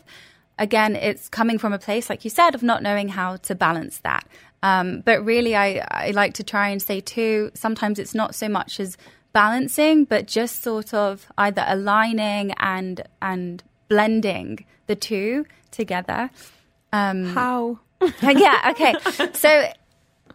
[0.57, 3.98] again, it's coming from a place, like you said, of not knowing how to balance
[3.98, 4.25] that.
[4.62, 8.48] Um, but really, I, I like to try and say too, sometimes it's not so
[8.48, 8.96] much as
[9.33, 16.31] balancing, but just sort of either aligning and and blending the two together.
[16.92, 17.79] Um, How?
[18.22, 18.70] yeah.
[18.70, 18.94] Okay.
[19.33, 19.68] So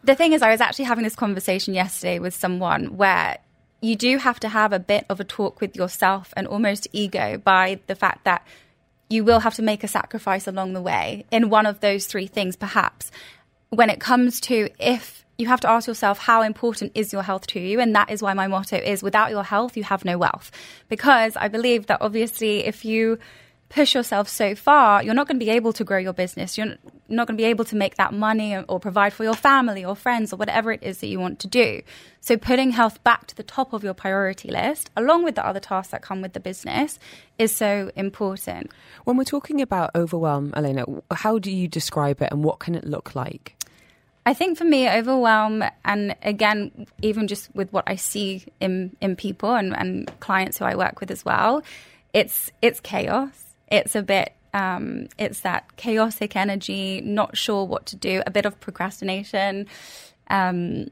[0.03, 3.37] the thing is, I was actually having this conversation yesterday with someone where
[3.81, 7.37] you do have to have a bit of a talk with yourself and almost ego
[7.37, 8.45] by the fact that
[9.09, 12.27] you will have to make a sacrifice along the way in one of those three
[12.27, 13.11] things, perhaps
[13.69, 17.47] when it comes to if you have to ask yourself how important is your health
[17.47, 17.79] to you?
[17.79, 20.51] And that is why my motto is without your health you have no wealth.
[20.89, 23.19] Because i believe that obviously if you
[23.69, 26.57] push yourself so far you're not going to be able to grow your business.
[26.57, 26.75] You're
[27.09, 29.95] not going to be able to make that money or provide for your family or
[29.95, 31.81] friends or whatever it is that you want to do.
[32.21, 35.59] So putting health back to the top of your priority list along with the other
[35.59, 36.97] tasks that come with the business
[37.37, 38.71] is so important.
[39.03, 42.85] When we're talking about overwhelm elena how do you describe it and what can it
[42.85, 43.56] look like
[44.27, 49.15] I think for me, overwhelm, and again, even just with what I see in in
[49.15, 51.63] people and, and clients who I work with as well,
[52.11, 53.31] it's it's chaos.
[53.71, 58.45] It's a bit um, it's that chaotic energy, not sure what to do, a bit
[58.45, 59.65] of procrastination,
[60.29, 60.87] um,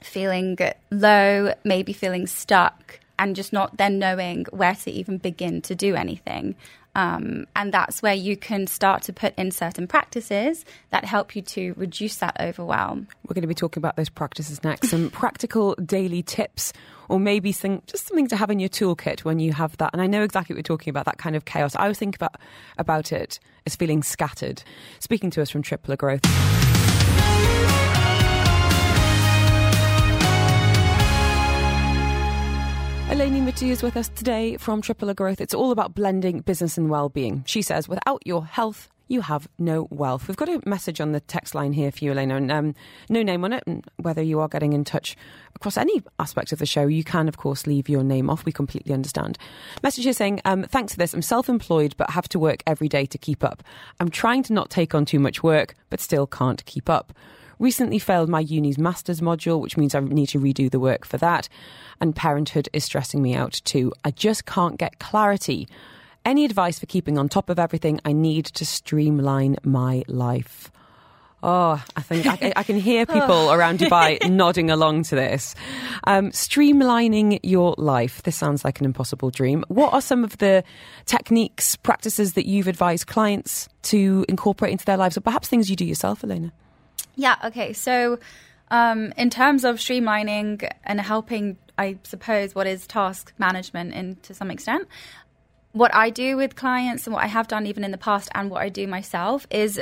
[0.00, 0.56] feeling
[0.92, 5.96] low, maybe feeling stuck, and just not then knowing where to even begin to do
[5.96, 6.54] anything.
[6.94, 11.42] Um, and that's where you can start to put in certain practices that help you
[11.42, 13.06] to reduce that overwhelm.
[13.26, 14.88] We're going to be talking about those practices next.
[14.88, 16.72] Some practical daily tips,
[17.08, 19.90] or maybe some, just something to have in your toolkit when you have that.
[19.92, 21.76] And I know exactly what you're talking about, that kind of chaos.
[21.76, 22.36] I always think about,
[22.76, 24.62] about it as feeling scattered.
[24.98, 26.69] Speaking to us from Tripler Growth.
[33.20, 35.42] Eleni Muti is with us today from Tripler Growth.
[35.42, 37.44] It's all about blending business and well-being.
[37.46, 40.26] She says, without your health, you have no wealth.
[40.26, 42.74] We've got a message on the text line here for you, Elena, and um,
[43.10, 43.62] no name on it.
[43.66, 45.18] And whether you are getting in touch
[45.54, 48.46] across any aspect of the show, you can, of course, leave your name off.
[48.46, 49.36] We completely understand.
[49.82, 51.12] Message is saying, um, thanks for this.
[51.12, 53.62] I'm self employed, but have to work every day to keep up.
[54.00, 57.12] I'm trying to not take on too much work, but still can't keep up.
[57.60, 61.18] Recently failed my uni's master's module, which means I need to redo the work for
[61.18, 61.46] that.
[62.00, 63.92] And parenthood is stressing me out too.
[64.02, 65.68] I just can't get clarity.
[66.24, 70.72] Any advice for keeping on top of everything I need to streamline my life?
[71.42, 75.54] Oh, I think I, I can hear people around Dubai nodding along to this.
[76.04, 78.22] Um, streamlining your life.
[78.22, 79.64] This sounds like an impossible dream.
[79.68, 80.64] What are some of the
[81.04, 85.76] techniques, practices that you've advised clients to incorporate into their lives, or perhaps things you
[85.76, 86.54] do yourself, Elena?
[87.20, 87.74] Yeah, okay.
[87.74, 88.18] So,
[88.70, 94.32] um, in terms of streamlining and helping, I suppose, what is task management in to
[94.32, 94.88] some extent,
[95.72, 98.50] what I do with clients and what I have done even in the past and
[98.50, 99.78] what I do myself is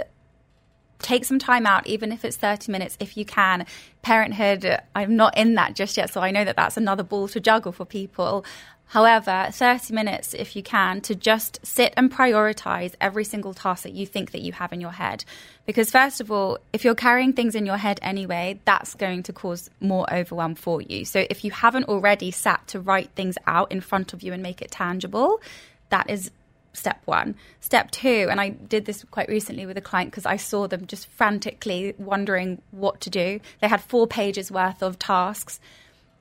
[0.99, 3.67] take some time out, even if it's 30 minutes, if you can.
[4.03, 7.39] Parenthood, I'm not in that just yet, so I know that that's another ball to
[7.39, 8.45] juggle for people.
[8.89, 13.93] However, 30 minutes, if you can, to just sit and prioritize every single task that
[13.93, 15.27] you think that you have in your head.
[15.67, 19.33] Because first of all, if you're carrying things in your head anyway, that's going to
[19.33, 21.05] cause more overwhelm for you.
[21.05, 24.43] So if you haven't already sat to write things out in front of you and
[24.43, 25.43] make it tangible,
[25.91, 26.31] that is
[26.73, 27.35] step one.
[27.61, 30.87] Step two, and I did this quite recently with a client because I saw them
[30.87, 33.41] just frantically wondering what to do.
[33.61, 35.61] They had four pages worth of tasks.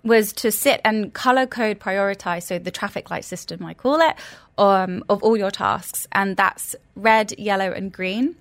[0.07, 4.15] Was to sit and color code prioritize, so the traffic light system, I call it,
[4.57, 6.07] um, of all your tasks.
[6.11, 8.35] And that's red, yellow, and green.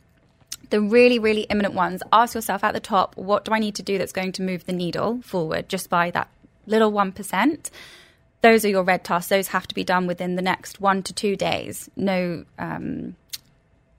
[0.70, 3.82] The really, really imminent ones, ask yourself at the top, what do I need to
[3.82, 6.28] do that's going to move the needle forward just by that
[6.66, 7.70] little 1%?
[8.46, 9.28] those are your red tasks.
[9.28, 11.90] Those have to be done within the next one to two days.
[11.96, 13.16] No, um,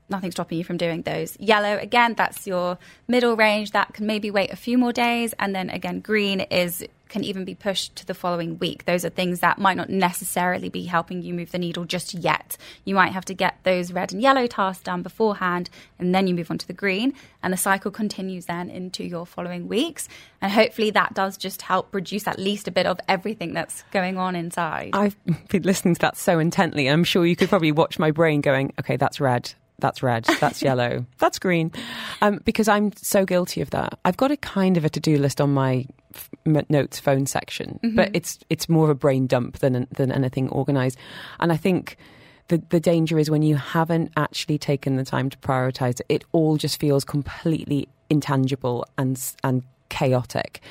[0.10, 1.38] nothing stopping you from doing those.
[1.39, 2.77] Yellow, again, that's your
[3.08, 3.71] middle range.
[3.71, 5.34] That can maybe wait a few more days.
[5.39, 8.86] And then again, green is can even be pushed to the following week.
[8.86, 12.58] Those are things that might not necessarily be helping you move the needle just yet.
[12.86, 16.36] You might have to get those red and yellow tasks done beforehand, and then you
[16.36, 17.13] move on to the green.
[17.43, 20.08] And the cycle continues then into your following weeks.
[20.41, 24.17] And hopefully that does just help reduce at least a bit of everything that's going
[24.17, 24.91] on inside.
[24.93, 25.15] I've
[25.50, 26.88] been listening to that so intently.
[26.88, 30.62] I'm sure you could probably watch my brain going, okay, that's red that's red, that's
[30.62, 31.72] yellow, that's green.
[32.22, 34.00] Um, because I'm so guilty of that.
[34.06, 35.86] I've got a kind of a to do list on my
[36.45, 37.95] notes phone section, mm-hmm.
[37.95, 40.97] but it's it's more of a brain dump than than anything organized.
[41.39, 41.97] And I think
[42.47, 46.23] the the danger is when you haven't actually taken the time to prioritize it, it
[46.32, 50.62] all just feels completely intangible and and chaotic.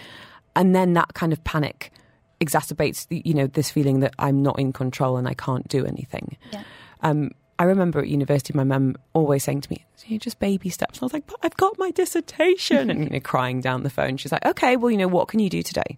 [0.54, 1.92] And then that kind of panic
[2.40, 5.85] exacerbates the, you know this feeling that I'm not in control and I can't do
[5.85, 6.37] anything.
[6.52, 6.62] Yeah.
[7.02, 10.69] Um, I remember at university, my mum always saying to me, you know, just baby
[10.69, 10.99] steps.
[10.99, 12.90] And I was like, but I've got my dissertation.
[12.90, 14.16] and, you know, crying down the phone.
[14.16, 15.97] She's like, okay, well, you know, what can you do today?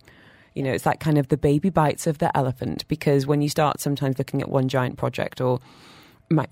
[0.54, 3.48] You know, it's like kind of the baby bites of the elephant because when you
[3.48, 5.60] start sometimes looking at one giant project or,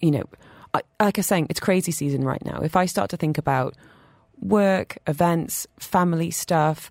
[0.00, 0.24] you know,
[0.74, 2.60] I, like I was saying, it's crazy season right now.
[2.60, 3.74] If I start to think about
[4.40, 6.90] work, events, family stuff,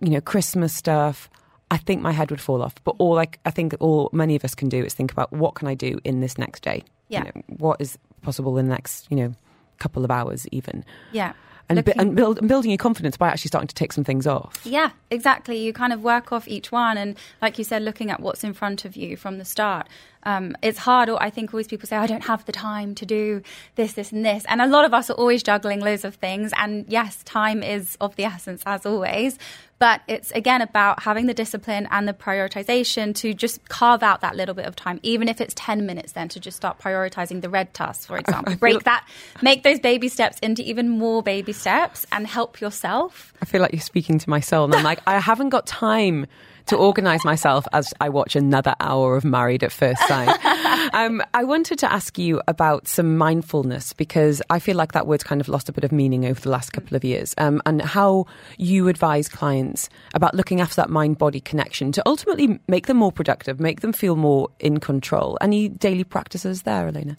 [0.00, 1.30] you know, Christmas stuff,
[1.70, 2.74] I think my head would fall off.
[2.84, 5.54] But all like I think all many of us can do is think about what
[5.54, 7.24] can I do in this next day yeah.
[7.26, 9.34] You know, what is possible in the next, you know,
[9.78, 10.84] couple of hours even.
[11.12, 11.32] Yeah.
[11.68, 14.26] And, Looking, and, build, and building your confidence by actually starting to take some things
[14.26, 14.60] off.
[14.64, 15.58] Yeah, exactly.
[15.58, 18.52] You kind of work off each one, and like you said, looking at what's in
[18.52, 19.88] front of you from the start.
[20.24, 21.08] Um, it's hard.
[21.08, 23.42] Or I think always people say, I don't have the time to do
[23.74, 24.44] this, this, and this.
[24.48, 26.52] And a lot of us are always juggling loads of things.
[26.56, 29.38] And yes, time is of the essence as always.
[29.82, 34.36] But it's again about having the discipline and the prioritization to just carve out that
[34.36, 37.48] little bit of time, even if it's 10 minutes, then to just start prioritizing the
[37.48, 38.54] red tasks, for example.
[38.54, 39.04] Break that,
[39.42, 43.34] make those baby steps into even more baby steps and help yourself.
[43.42, 44.66] I feel like you're speaking to my soul.
[44.66, 46.26] And I'm like, I haven't got time
[46.66, 50.38] to organise myself as I watch another hour of Married at First Sight.
[50.94, 55.24] Um, I wanted to ask you about some mindfulness because I feel like that word's
[55.24, 57.80] kind of lost a bit of meaning over the last couple of years, um, and
[57.80, 58.26] how
[58.58, 63.12] you advise clients about looking after that mind body connection to ultimately make them more
[63.12, 65.38] productive, make them feel more in control.
[65.40, 67.16] Any daily practices there, Elena?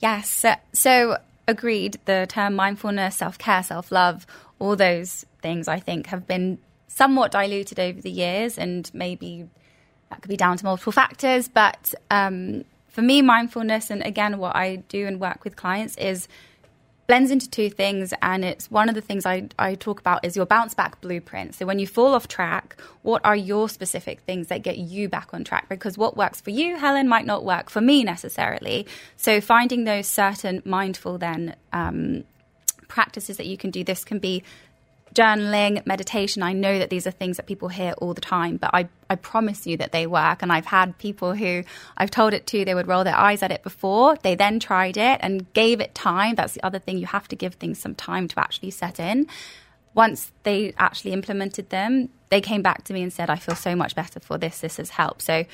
[0.00, 0.44] Yes.
[0.72, 4.26] So, agreed, the term mindfulness, self care, self love,
[4.58, 9.48] all those things I think have been somewhat diluted over the years, and maybe
[10.10, 11.48] that could be down to multiple factors.
[11.48, 16.26] But um, for me, mindfulness, and again, what I do and work with clients is
[17.08, 20.36] blends into two things and it's one of the things I, I talk about is
[20.36, 24.48] your bounce back blueprint so when you fall off track what are your specific things
[24.48, 27.70] that get you back on track because what works for you helen might not work
[27.70, 32.24] for me necessarily so finding those certain mindful then um,
[32.88, 34.42] practices that you can do this can be
[35.14, 38.70] journaling, meditation, I know that these are things that people hear all the time, but
[38.72, 40.42] I, I promise you that they work.
[40.42, 41.64] And I've had people who
[41.96, 44.16] I've told it to, they would roll their eyes at it before.
[44.22, 46.34] They then tried it and gave it time.
[46.34, 46.98] That's the other thing.
[46.98, 49.26] You have to give things some time to actually set in.
[49.94, 53.74] Once they actually implemented them, they came back to me and said, I feel so
[53.74, 54.60] much better for this.
[54.60, 55.22] This has helped.
[55.22, 55.44] So,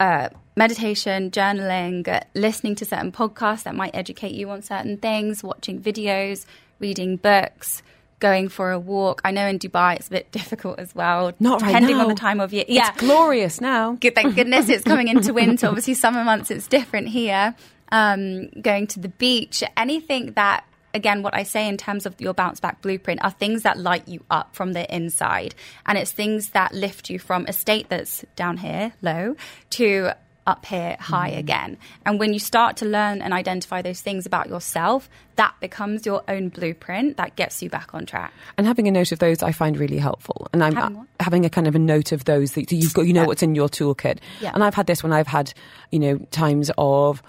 [0.00, 5.42] uh, meditation, journaling, uh, listening to certain podcasts that might educate you on certain things,
[5.42, 6.46] watching videos,
[6.78, 7.82] reading books
[8.18, 9.20] going for a walk.
[9.24, 12.14] I know in Dubai it's a bit difficult as well, Not right depending on the
[12.14, 12.64] time of year.
[12.68, 13.92] Yeah, It's glorious now.
[13.92, 15.68] Good, thank goodness it's coming into winter.
[15.68, 17.54] Obviously, summer months it's different here.
[17.90, 22.34] Um, going to the beach, anything that, again, what I say in terms of your
[22.34, 25.54] bounce back blueprint are things that light you up from the inside.
[25.86, 29.36] And it's things that lift you from a state that's down here, low,
[29.70, 30.12] to
[30.48, 31.38] up here high mm.
[31.38, 31.76] again.
[32.06, 36.22] And when you start to learn and identify those things about yourself, that becomes your
[36.26, 38.32] own blueprint that gets you back on track.
[38.56, 40.48] And having a note of those, I find really helpful.
[40.52, 41.06] And I'm Having what?
[41.20, 43.42] Uh, having a kind of a note of those that you've got, you know, what's
[43.42, 44.18] in your toolkit.
[44.40, 44.52] Yeah.
[44.54, 45.52] And I've had this when I've had,
[45.92, 47.22] you know, times of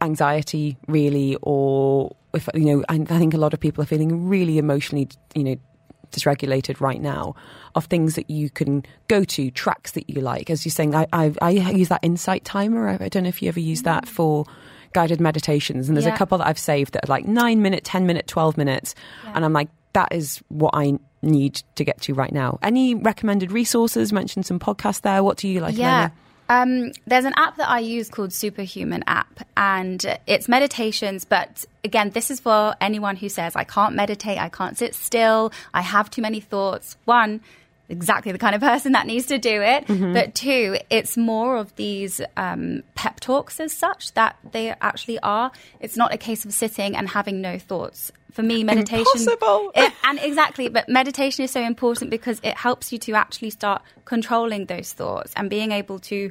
[0.00, 4.26] anxiety, really, or if you know, I, I think a lot of people are feeling
[4.26, 5.56] really emotionally, you know,
[6.12, 7.34] dysregulated right now.
[7.74, 10.48] Of things that you can go to, tracks that you like.
[10.48, 12.88] As you're saying, I I, I use that insight timer.
[12.88, 14.08] I, I don't know if you ever use that mm.
[14.08, 14.46] for
[14.94, 15.88] guided meditations.
[15.88, 18.56] And there's a couple that I've saved that are like nine minute, ten minute, twelve
[18.56, 18.94] minutes,
[19.26, 22.58] and I'm like, that is what I need to get to right now.
[22.62, 24.12] Any recommended resources?
[24.12, 25.22] Mentioned some podcasts there.
[25.22, 25.76] What do you like?
[25.76, 25.98] Yeah.
[25.98, 26.12] Elena?
[26.48, 31.24] Um, there's an app that I use called Superhuman app, and it's meditations.
[31.24, 35.52] But again, this is for anyone who says, I can't meditate, I can't sit still,
[35.74, 36.96] I have too many thoughts.
[37.04, 37.40] One,
[37.88, 39.86] exactly the kind of person that needs to do it.
[40.12, 45.52] But two, it's more of these um, pep talks as such that they actually are.
[45.80, 48.12] It's not a case of sitting and having no thoughts.
[48.36, 49.06] For me, meditation.
[49.16, 49.72] Impossible.
[49.74, 53.80] It, and exactly, but meditation is so important because it helps you to actually start
[54.04, 56.30] controlling those thoughts and being able to,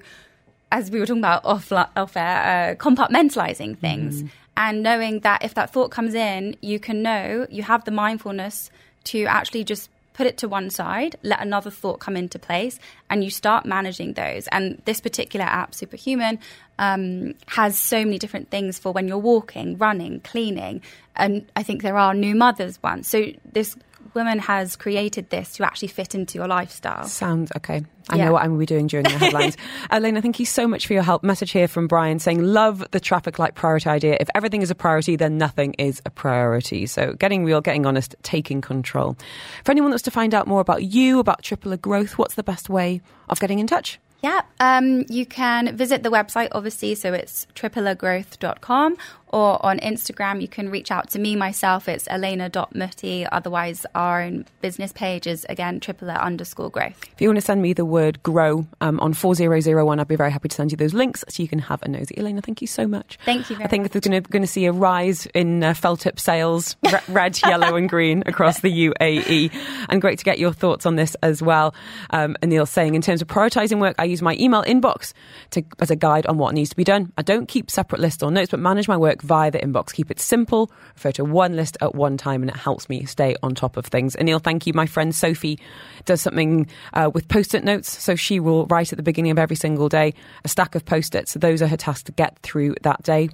[0.71, 4.23] as we were talking about off, off air, uh, compartmentalizing things
[4.57, 8.69] and knowing that if that thought comes in, you can know you have the mindfulness
[9.05, 13.23] to actually just put it to one side, let another thought come into place, and
[13.23, 14.47] you start managing those.
[14.47, 16.39] And this particular app, Superhuman,
[16.79, 20.81] um, has so many different things for when you're walking, running, cleaning.
[21.15, 23.07] And I think there are new mothers ones.
[23.07, 23.75] So this
[24.13, 27.03] woman has created this to actually fit into your lifestyle.
[27.05, 27.83] Sounds okay.
[28.09, 28.25] I Yeah.
[28.25, 29.57] know what I'm going to be doing during the headlines.
[29.91, 31.23] Elena, thank you so much for your help.
[31.23, 34.17] Message here from Brian saying, Love the traffic light priority idea.
[34.19, 36.85] If everything is a priority, then nothing is a priority.
[36.85, 39.17] So getting real, getting honest, taking control.
[39.63, 42.43] For anyone that wants to find out more about you, about Triple Growth, what's the
[42.43, 43.99] best way of getting in touch?
[44.21, 48.97] Yeah, um, you can visit the website, obviously, so it's triplegrowth.com,
[49.35, 51.89] or on Instagram, you can reach out to me myself.
[51.89, 53.27] It's elena.mutti.
[53.33, 57.03] Otherwise, our own business page is, again, triple underscore growth.
[57.11, 60.31] If you want to send me the word grow um, on 4001, I'd be very
[60.31, 62.17] happy to send you those links so you can have a nosy.
[62.17, 63.19] Elena, thank you so much.
[63.25, 66.17] Thank you very I think we're going to, see a rise in uh, felt tip
[66.17, 69.51] sales, re- red, yellow, and green across the UAE.
[69.89, 71.75] And great to get your thoughts on this as well.
[72.11, 75.11] Um, Anil saying, in terms of prioritising work, I use my email inbox
[75.51, 77.11] to, as a guide on what needs to be done.
[77.17, 79.93] I don't keep separate lists or notes, but manage my work via the inbox.
[79.93, 83.35] Keep it simple, refer to one list at one time, and it helps me stay
[83.43, 84.15] on top of things.
[84.15, 84.73] Anil, thank you.
[84.73, 85.59] My friend Sophie
[86.05, 88.01] does something uh, with post it notes.
[88.01, 90.13] So she will write at the beginning of every single day
[90.43, 91.31] a stack of post its.
[91.31, 93.29] So those are her tasks to get through that day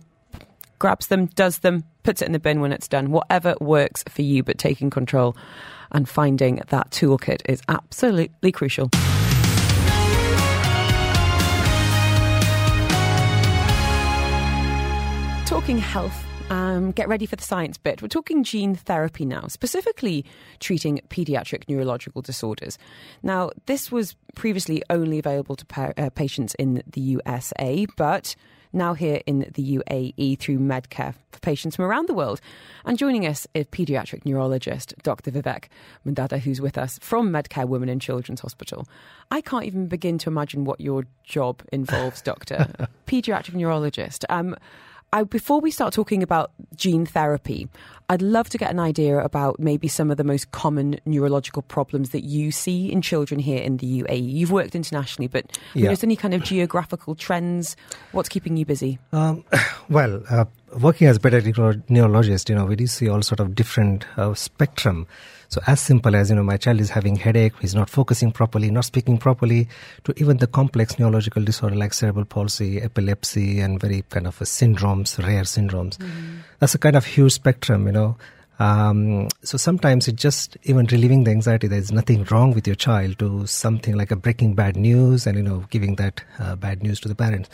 [0.81, 3.11] grabs them, does them, puts it in the bin when it's done.
[3.11, 5.37] Whatever works for you, but taking control
[5.91, 8.89] and finding that toolkit is absolutely crucial.
[15.61, 16.25] Talking health.
[16.49, 18.01] Um, get ready for the science bit.
[18.01, 20.25] We're talking gene therapy now, specifically
[20.59, 22.79] treating pediatric neurological disorders.
[23.21, 28.35] Now, this was previously only available to pa- uh, patients in the USA, but
[28.73, 32.41] now here in the UAE through Medcare for patients from around the world.
[32.83, 35.29] And joining us is paediatric neurologist Dr.
[35.29, 35.65] Vivek
[36.03, 38.87] Mandada, who's with us from Medcare Women and Children's Hospital.
[39.29, 42.89] I can't even begin to imagine what your job involves, Doctor.
[43.05, 44.25] paediatric neurologist.
[44.27, 44.55] Um,
[45.13, 47.67] I, before we start talking about gene therapy,
[48.09, 52.11] I'd love to get an idea about maybe some of the most common neurological problems
[52.11, 54.31] that you see in children here in the UAE.
[54.31, 55.91] You've worked internationally, but Yeah.
[55.91, 57.75] is any kind of geographical trends?
[58.13, 58.99] What's keeping you busy?
[59.11, 59.43] Um,
[59.89, 60.45] well, uh,
[60.79, 64.33] working as a pediatric neurologist, you know, we do see all sort of different uh,
[64.33, 65.07] spectrum.
[65.51, 68.71] So as simple as, you know, my child is having headache, he's not focusing properly,
[68.71, 69.67] not speaking properly,
[70.05, 75.21] to even the complex neurological disorder like cerebral palsy, epilepsy, and very kind of syndromes,
[75.21, 75.97] rare syndromes.
[75.97, 76.37] Mm-hmm.
[76.59, 78.15] That's a kind of huge spectrum, you know.
[78.61, 81.67] Um, so sometimes it just even relieving the anxiety.
[81.67, 85.43] There's nothing wrong with your child to something like a breaking bad news and you
[85.43, 87.49] know giving that uh, bad news to the parents.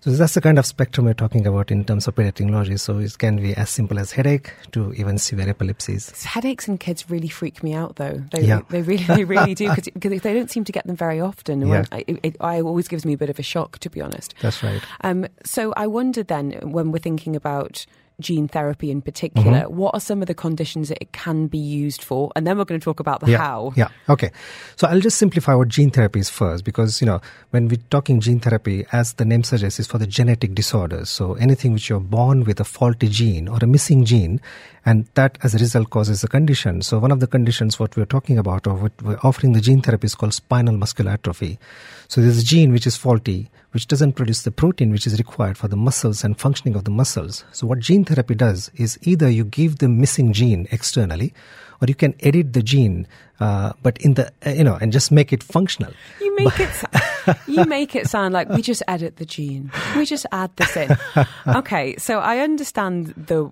[0.00, 2.76] So that's the kind of spectrum we're talking about in terms of pediatric neurology.
[2.76, 6.24] So it can be as simple as headache to even severe epilepsies.
[6.24, 8.22] Headaches in kids really freak me out, though.
[8.32, 8.62] They, Yeah.
[8.68, 11.60] they really, they really do, because they don't seem to get them very often.
[11.60, 11.66] Yeah.
[11.68, 14.34] when- It, it, it always gives me a bit of a shock, to be honest.
[14.42, 14.82] That's right.
[15.02, 17.86] Um, so I wondered then, when we're thinking about
[18.20, 19.76] gene therapy in particular, Mm-hmm.
[19.76, 22.32] what are some of the conditions that it can be used for?
[22.34, 23.72] And then we're going to talk about the yeah, how.
[23.76, 23.88] Yeah.
[24.08, 24.30] Okay.
[24.76, 28.20] So I'll just simplify what gene therapy is first, because you know when we're talking
[28.20, 31.10] gene therapy, as the name suggests, is for the genetic disorders.
[31.10, 34.40] So anything which you're born with a faulty gene or a missing gene,
[34.84, 36.82] and that as a result causes a condition.
[36.82, 39.82] So one of the conditions what we're talking about, or what we're offering the gene
[39.82, 41.58] therapy, is called spinal muscular atrophy.
[42.08, 45.58] So there's a gene which is faulty, which doesn't produce the protein which is required
[45.58, 47.44] for the muscles and functioning of the muscles.
[47.52, 51.34] So what gene therapy does is either you give the missing gene externally,
[51.80, 53.06] or you can edit the gene,
[53.40, 55.92] uh, but in the uh, you know, and just make it functional.
[56.20, 56.84] You make it
[57.46, 59.70] you make it sound like we just edit the gene.
[59.96, 60.96] We just add this in.
[61.46, 63.50] Okay, so I understand the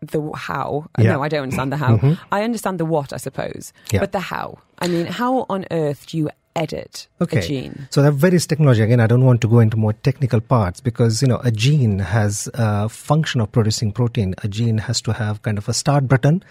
[0.00, 0.86] the how.
[0.98, 1.12] Yeah.
[1.12, 2.16] No, I don't understand the how.
[2.30, 3.72] I understand the what, I suppose.
[3.90, 4.00] Yeah.
[4.00, 4.58] But the how.
[4.78, 7.38] I mean, how on earth do you edit Okay.
[7.38, 7.88] a gene?
[7.90, 8.82] So that varies technology.
[8.82, 11.98] Again, I don't want to go into more technical parts because, you know, a gene
[12.00, 14.34] has a function of producing protein.
[14.42, 16.42] A gene has to have kind of a start button,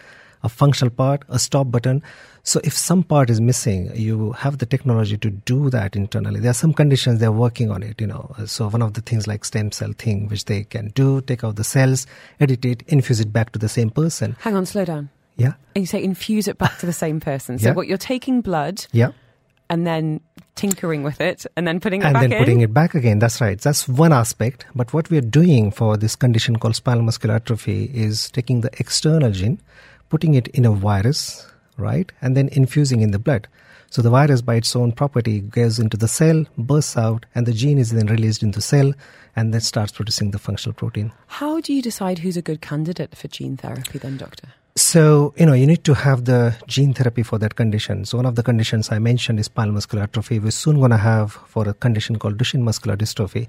[0.43, 2.01] a functional part, a stop button.
[2.43, 6.39] So if some part is missing, you have the technology to do that internally.
[6.39, 8.33] There are some conditions they're working on it, you know.
[8.45, 11.57] So one of the things like stem cell thing, which they can do, take out
[11.57, 12.07] the cells,
[12.39, 14.37] edit it, infuse it back to the same person.
[14.39, 15.09] Hang on, slow down.
[15.35, 15.53] Yeah.
[15.75, 17.59] And you say infuse it back to the same person.
[17.59, 17.73] So Yeah.
[17.73, 19.09] what you're taking blood Yeah.
[19.69, 20.21] And then
[20.55, 22.39] tinkering with it and then putting it and back then in.
[22.39, 23.19] putting it back again.
[23.19, 23.59] That's right.
[23.59, 24.65] That's one aspect.
[24.75, 28.71] But what we are doing for this condition called spinal muscular atrophy is taking the
[28.79, 29.61] external gene,
[30.09, 31.47] putting it in a virus,
[31.77, 33.47] right, and then infusing in the blood.
[33.89, 37.53] So the virus, by its own property, goes into the cell, bursts out, and the
[37.53, 38.93] gene is then released into the cell,
[39.35, 41.13] and then starts producing the functional protein.
[41.27, 44.49] How do you decide who's a good candidate for gene therapy then, doctor?
[44.77, 48.05] So, you know, you need to have the gene therapy for that condition.
[48.05, 50.37] So, one of the conditions I mentioned is spinal muscular atrophy.
[50.37, 53.47] We're soon going to have for a condition called Duchenne muscular dystrophy.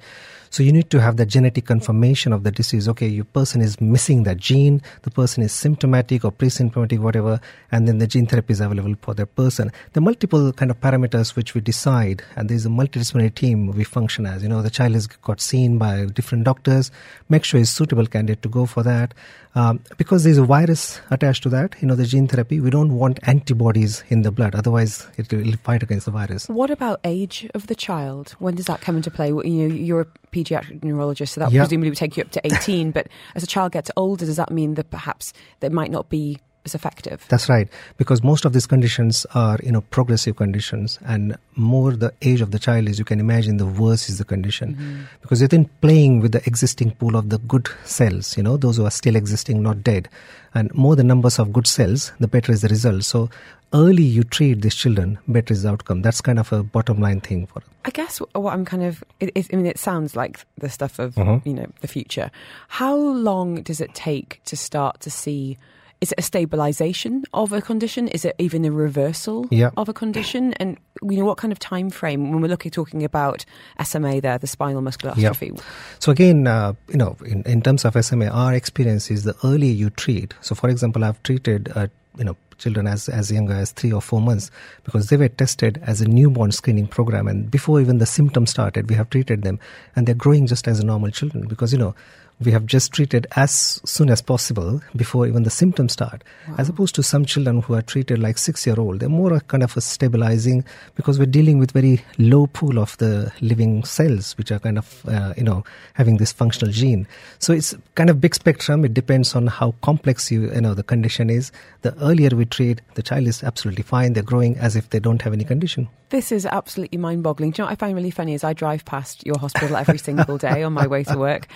[0.51, 2.89] So, you need to have the genetic confirmation of the disease.
[2.89, 7.41] Okay, your person is missing that gene, the person is symptomatic or pre symptomatic, whatever,
[7.71, 9.71] and then the gene therapy is available for that person.
[9.97, 14.27] Are multiple kind of parameters which we decide, and there's a multidisciplinary team we function
[14.27, 14.43] as.
[14.43, 16.91] You know, the child has got seen by different doctors,
[17.29, 19.13] make sure he's suitable candidate to go for that.
[19.55, 22.95] Um, because there's a virus attached to that, you know, the gene therapy, we don't
[22.95, 24.55] want antibodies in the blood.
[24.55, 26.49] Otherwise, it will fight against the virus.
[26.49, 28.37] What about age of the child?
[28.39, 29.29] When does that come into play?
[29.29, 30.07] You know, you're
[30.39, 31.63] a pediatric neurologist, so that Yeah.
[31.63, 32.91] presumably would take you up to 18.
[32.91, 36.39] but as a child gets older, does that mean that perhaps that might not be
[36.65, 37.25] as effective?
[37.29, 42.13] That's right, because most of these conditions are, you know, progressive conditions, and more the
[42.23, 45.01] age of the child is, you can imagine, the worse is the condition, mm-hmm.
[45.23, 48.77] because you're then playing with the existing pool of the good cells, you know, those
[48.77, 50.09] who are still existing, not dead,
[50.55, 53.05] and more the numbers of good cells, the better is the result.
[53.05, 53.31] So,
[53.73, 56.03] early you treat these children, better is the outcome.
[56.03, 57.63] That's kind of a bottom line thing for.
[57.85, 60.99] I guess what I'm kind of, it, it, I mean, it sounds like the stuff
[60.99, 61.45] of, Mhm.
[61.47, 62.31] you know, the future.
[62.69, 65.59] How long does it take to start to see?
[66.01, 68.07] Is it a stabilization of a condition?
[68.09, 69.71] Is it even a reversal Yeah.
[69.77, 70.53] of a condition?
[70.55, 73.45] And you know, what kind of time frame when we're looking talking about
[73.81, 75.29] SMA there, the spinal muscular Yeah.
[75.31, 75.53] atrophy?
[75.99, 79.73] So again, uh, you know, in, in terms of SMA, our experience is the earlier
[79.73, 80.35] you treat.
[80.41, 84.03] So, for example, I've treated, uh, you know, children as as young as three or
[84.03, 84.51] four months
[84.85, 88.89] because they were tested as a newborn screening program, and before even the symptoms started,
[88.89, 89.59] we have treated them,
[89.97, 91.95] and they're growing just as normal children because you know.
[92.41, 96.23] We have just treated as soon as possible before even the symptoms start,
[96.57, 99.01] as opposed to some children who are treated like six year old.
[99.01, 100.65] They're more kind of a stabilizing
[100.95, 105.03] because we're dealing with very low pool of the living cells, which are kind of
[105.09, 105.65] uh, you know
[105.95, 107.09] having this functional gene.
[107.41, 108.85] So it's kind of big spectrum.
[108.85, 111.51] It depends on how complex you you know the condition is.
[111.83, 114.13] The earlier we treat, the child is absolutely fine.
[114.13, 115.89] They're growing as if they don't have any condition.
[116.11, 117.51] This is absolutely mind boggling.
[117.51, 119.99] Do you know what I find really funny is I drive past your hospital every
[119.99, 121.49] single day on my way to work,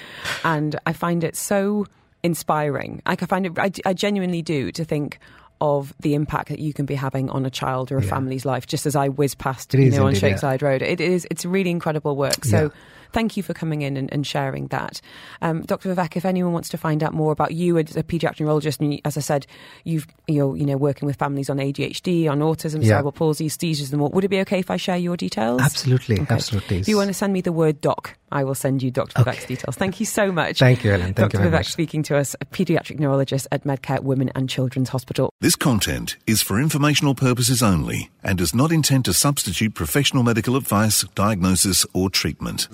[0.45, 1.87] and I find it so
[2.23, 3.03] inspiring.
[3.07, 5.19] Like I find it, I, I genuinely do to think
[5.61, 8.11] of the impact that you can be having on a child or a Yeah.
[8.11, 8.67] family's life.
[8.67, 10.29] Just as I whiz past, It you know, on indeed, yeah.
[10.31, 11.27] Sheikh Zayed Road, it is.
[11.31, 12.45] It's really incredible work.
[12.45, 12.63] So.
[12.65, 12.69] Yeah.
[13.13, 15.03] Thank you for coming in and, and sharing that.
[15.43, 15.95] Um, Dr.
[15.95, 18.95] Vivek, if anyone wants to find out more about you as a paediatric neurologist, and
[18.95, 19.47] you, as I said,
[19.85, 22.89] you've, you're you know, working with families on ADHD, on autism, Yeah.
[22.95, 25.61] cerebral palsy, seizures and more, would it be okay if I share your details?
[25.61, 26.35] Absolutely, Okay.
[26.35, 26.79] absolutely.
[26.79, 29.13] If you want to send me the word doc, I will send you Dr.
[29.23, 29.47] Vivek's Okay.
[29.55, 29.77] details.
[29.77, 30.59] Thank you so much.
[30.59, 31.15] Thank you, Ellen.
[31.15, 31.37] Thank Dr.
[31.37, 31.73] you very Vivek much.
[31.73, 35.31] speaking to us, a paediatric neurologist at Medcare Women and Children's Hospital.
[35.41, 40.57] This content is for informational purposes only and does not intend to substitute professional medical
[40.57, 42.69] advice, diagnosis, or treatment.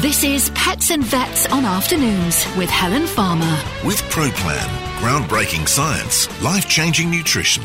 [0.00, 3.56] This is Pets and Vets on Afternoons with Helen Farmer.
[3.84, 7.62] With ProPlan, groundbreaking science, life changing nutrition.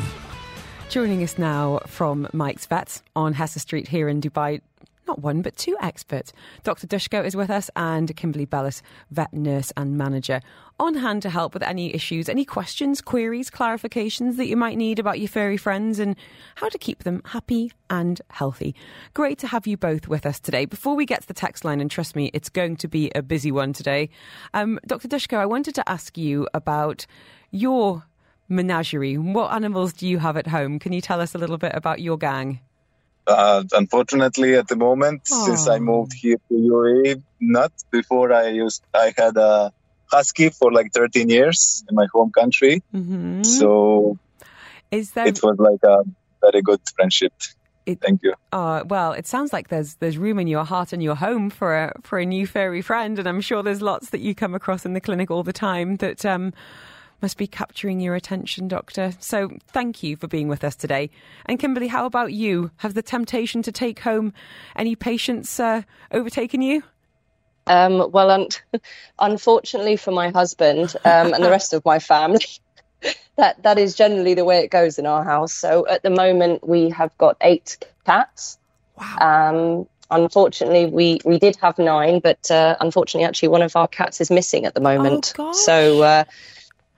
[0.90, 4.60] Joining us now from Mike's Vets on Hessa Street here in Dubai.
[5.12, 6.32] Not one, but two experts.
[6.64, 6.88] Dr.
[6.88, 10.40] Dushko is with us and Kimberly Bellis, vet nurse and manager,
[10.80, 15.00] on hand to help with any issues, any questions, queries, clarifications that you might need
[15.00, 16.16] about your furry friends and
[16.56, 18.74] how to keep them happy and healthy.
[19.14, 20.64] Great to have you both with us today.
[20.64, 23.22] Before we get to the text line, and trust me, it's going to be a
[23.22, 24.10] busy one today,
[24.54, 25.10] um, Dr.
[25.10, 27.06] Dushko, I wanted to ask you about
[27.52, 28.06] your
[28.48, 29.18] menagerie.
[29.18, 30.80] What animals do you have at home?
[30.80, 32.62] Can you tell us a little bit about your gang?
[33.28, 35.46] Uh, unfortunately, at the moment, Aww.
[35.46, 39.72] since I moved here to UAE, not before I used, I had a
[40.12, 42.84] husky for like 13 years in my home country.
[42.94, 43.44] Mm-hmm.
[43.44, 44.18] So
[44.92, 46.04] is that it was like a
[46.42, 47.34] very good friendship.
[47.86, 48.34] It, Thank you.
[48.52, 51.76] Uh, well, it sounds like there's there's room in your heart and your home for
[51.76, 54.86] a for a new furry friend, and I'm sure there's lots that you come across
[54.86, 56.54] in the clinic all the time that um,
[57.22, 59.14] must be capturing your attention, Doctor.
[59.20, 61.10] So thank you for being with us today.
[61.46, 62.72] And Kimberly, how about you?
[62.78, 64.34] Have the temptation to take home
[64.76, 66.84] any patients uh, overtaken you?
[67.68, 68.48] Um, well, un-
[69.20, 72.46] unfortunately for my husband um, and the rest of my family,
[73.38, 75.54] that that is generally the way it goes in our house.
[75.54, 78.58] So at the moment, we have got eight cats.
[78.98, 79.18] Wow.
[79.80, 84.22] Um, unfortunately, we, we did have nine, but uh, unfortunately, actually, one of our cats
[84.22, 85.34] is missing at the moment.
[85.40, 86.24] Oh, so uh,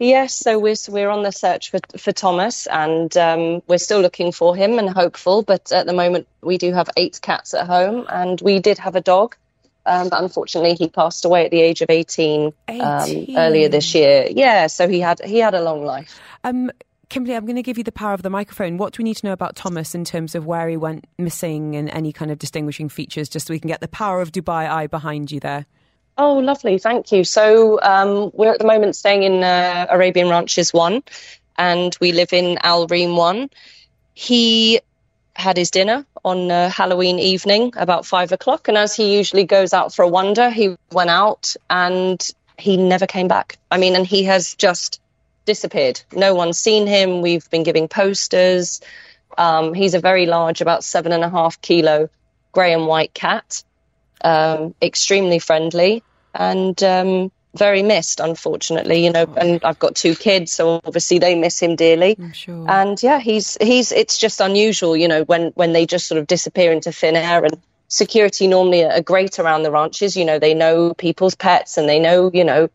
[0.03, 4.33] Yes, so we're we're on the search for for Thomas, and um, we're still looking
[4.33, 5.43] for him and hopeful.
[5.43, 8.97] But at the moment, we do have eight cats at home, and we did have
[8.97, 9.37] a dog,
[9.85, 12.81] um, but unfortunately, he passed away at the age of eighteen, 18.
[12.81, 14.27] Um, earlier this year.
[14.29, 16.19] Yeah, so he had he had a long life.
[16.43, 16.69] Um,
[17.07, 18.75] Kimberly, I'm going to give you the power of the microphone.
[18.77, 21.77] What do we need to know about Thomas in terms of where he went missing
[21.77, 24.69] and any kind of distinguishing features, just so we can get the power of Dubai
[24.69, 25.65] Eye behind you there?
[26.17, 26.77] Oh, lovely.
[26.77, 27.23] Thank you.
[27.23, 31.01] So um, we're at the moment staying in uh, Arabian Ranches 1
[31.57, 33.49] and we live in Al Reem 1.
[34.13, 34.81] He
[35.35, 38.67] had his dinner on uh, Halloween evening about five o'clock.
[38.67, 42.23] And as he usually goes out for a wander, he went out and
[42.59, 43.57] he never came back.
[43.71, 45.01] I mean, and he has just
[45.45, 46.01] disappeared.
[46.13, 47.21] No one's seen him.
[47.21, 48.81] We've been giving posters.
[49.35, 52.09] Um, he's a very large, about seven and a half kilo
[52.51, 53.63] grey and white cat
[54.23, 56.03] um, extremely friendly
[56.33, 59.03] and um, very missed, unfortunately.
[59.03, 62.17] You know, and I've got two kids, so obviously they miss him dearly.
[62.33, 62.69] Sure.
[62.69, 63.91] And yeah, he's he's.
[63.91, 67.43] It's just unusual, you know, when when they just sort of disappear into thin air
[67.43, 67.57] and.
[67.89, 70.17] Security normally are great around the ranches.
[70.17, 72.69] You know, they know people's pets and they know, you know,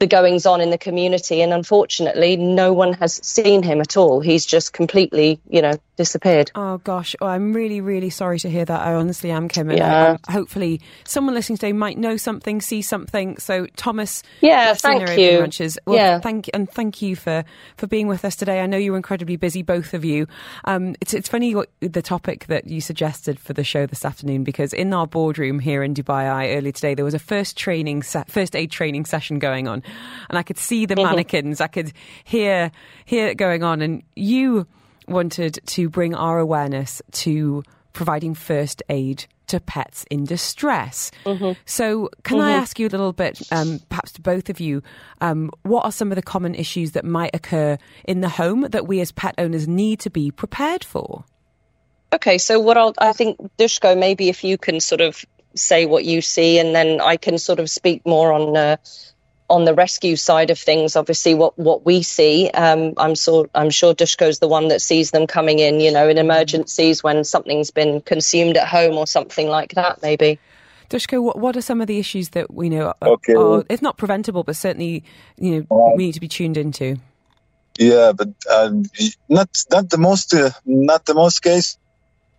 [0.00, 1.42] the goings on in the community.
[1.42, 4.20] And unfortunately, no one has seen him at all.
[4.20, 6.50] He's just completely, you know, disappeared.
[6.54, 8.80] Oh gosh, oh, I'm really, really sorry to hear that.
[8.80, 9.68] I honestly am, Kim.
[9.68, 10.16] And yeah.
[10.26, 13.36] I, hopefully, someone listening today might know something, see something.
[13.36, 15.40] So, Thomas, yeah, thank you.
[15.40, 15.78] Ranches.
[15.84, 17.44] Well, yeah, thank and thank you for
[17.76, 18.60] for being with us today.
[18.62, 20.26] I know you're incredibly busy, both of you.
[20.64, 24.42] Um, it's it's funny what the topic that you suggested for the show this afternoon
[24.42, 28.02] because in our boardroom here in Dubai Eye earlier today there was a first training
[28.02, 29.82] se- first aid training session going on,
[30.28, 31.04] and I could see the mm-hmm.
[31.04, 31.92] mannequins, I could
[32.24, 32.70] hear
[33.04, 34.66] hear it going on, and you
[35.08, 37.62] wanted to bring our awareness to
[37.92, 41.10] providing first aid to pets in distress.
[41.24, 41.52] Mm-hmm.
[41.66, 42.46] So, can mm-hmm.
[42.46, 44.82] I ask you a little bit, um, perhaps to both of you,
[45.20, 48.86] um, what are some of the common issues that might occur in the home that
[48.86, 51.24] we as pet owners need to be prepared for?
[52.12, 55.24] Okay, so what I'll, I think, Dushko, maybe if you can sort of
[55.54, 58.76] say what you see, and then I can sort of speak more on uh,
[59.50, 63.70] on the rescue side of things, obviously, what, what we see, um, I'm so I'm
[63.70, 67.72] sure Dushko's the one that sees them coming in, you know, in emergencies when something's
[67.72, 70.38] been consumed at home or something like that, maybe.
[70.88, 73.34] Dushko, what, what are some of the issues that we know are, okay.
[73.34, 75.04] are, if not preventable, but certainly,
[75.36, 76.96] you know, um, we need to be tuned into?
[77.78, 78.84] Yeah, but um,
[79.28, 81.78] not not the most uh, not the most case,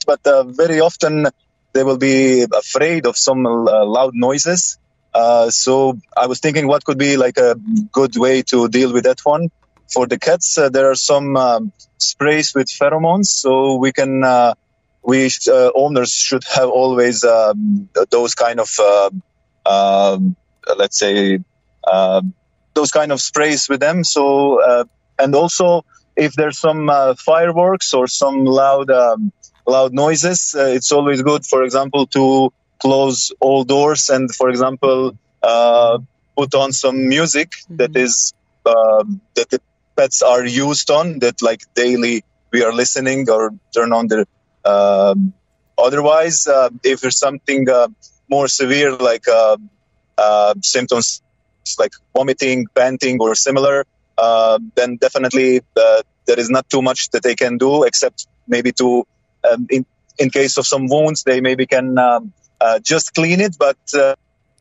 [0.06, 1.28] but uh, very often
[1.74, 4.78] they will be afraid of some uh, loud noises
[5.14, 7.56] uh, so I was thinking what could be like a
[7.92, 9.50] good way to deal with that one.
[9.92, 14.54] For the cats, uh, there are some um, sprays with pheromones, so we can uh,
[15.04, 19.24] we uh, owners should have always um, those kind of um,
[19.66, 20.36] um,
[20.78, 21.40] let's say
[21.86, 22.34] um,
[22.74, 24.06] those kind of sprays with them.
[24.06, 24.86] So uh,
[25.20, 25.84] and also
[26.16, 28.90] if there's some fireworks or some loud
[29.68, 36.00] loud noises, it's always good, for example, to close all doors and, for example, uh,
[36.36, 37.78] put on some music mm-hmm.
[37.78, 38.34] that is
[38.66, 39.04] uh,
[39.36, 39.60] that the
[39.96, 44.26] pets are used on that like daily we are listening or turn on the.
[44.66, 45.34] Um,
[45.78, 47.88] otherwise, uh, if there's something uh,
[48.30, 49.58] more severe like uh,
[50.18, 51.22] uh, symptoms
[51.78, 53.86] like vomiting, panting, or similar,
[54.76, 59.06] then definitely there is not too much that they can do except maybe to
[59.50, 59.86] um, in,
[60.18, 64.16] in case of some wounds, they maybe can um, uh, just clean it, but uh,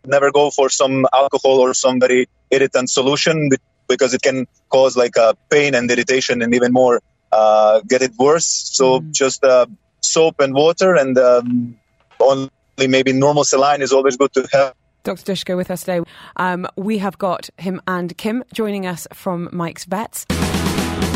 [0.06, 3.50] never go for some alcohol or some very irritant solution
[3.88, 7.00] because it can cause like uh, pain and irritation and even more
[7.32, 8.46] uh, get it worse.
[8.46, 9.12] So mm.
[9.12, 9.66] just uh,
[10.00, 11.78] soap and water and um,
[12.18, 12.50] only
[12.88, 14.74] maybe normal saline is always good to have.
[15.02, 15.32] Dr.
[15.32, 16.02] Dushko with us today.
[16.36, 20.26] Um, we have got him and Kim joining us from Mike's Vets.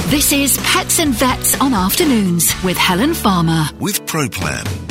[0.09, 3.65] This is Pets and Vets on Afternoons with Helen Farmer.
[3.81, 4.84] With ProPlan.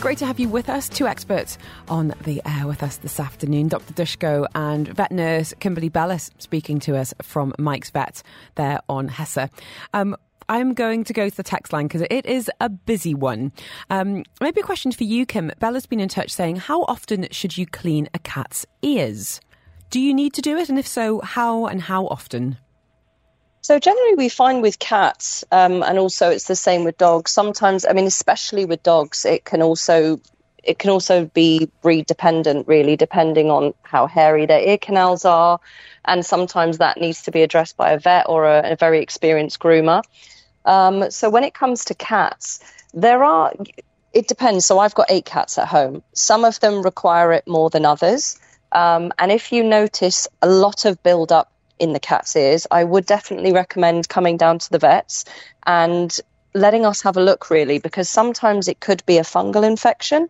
[0.00, 0.88] Great to have you with us.
[0.88, 3.92] Two experts on the air with us this afternoon Dr.
[3.94, 8.22] Dushko and vet nurse Kimberly Bellis speaking to us from Mike's Vet
[8.54, 9.50] there on Hessa.
[9.92, 10.16] Um,
[10.48, 13.50] I'm going to go to the text line because it is a busy one.
[13.90, 15.50] Um, maybe a question for you, Kim.
[15.58, 19.40] Bella's been in touch saying, How often should you clean a cat's ears?
[19.90, 20.68] Do you need to do it?
[20.68, 22.56] And if so, how and how often?
[23.60, 27.30] So generally, we find with cats, um, and also it's the same with dogs.
[27.30, 30.20] Sometimes, I mean, especially with dogs, it can also
[30.64, 35.60] it can also be breed dependent, really, depending on how hairy their ear canals are,
[36.04, 39.58] and sometimes that needs to be addressed by a vet or a, a very experienced
[39.60, 40.02] groomer.
[40.64, 42.60] Um, so when it comes to cats,
[42.92, 43.52] there are,
[44.12, 44.66] it depends.
[44.66, 46.02] So I've got eight cats at home.
[46.12, 48.38] Some of them require it more than others.
[48.72, 52.84] Um, and if you notice a lot of build up in the cat's ears, I
[52.84, 55.24] would definitely recommend coming down to the vets
[55.64, 56.16] and
[56.54, 60.28] letting us have a look, really, because sometimes it could be a fungal infection.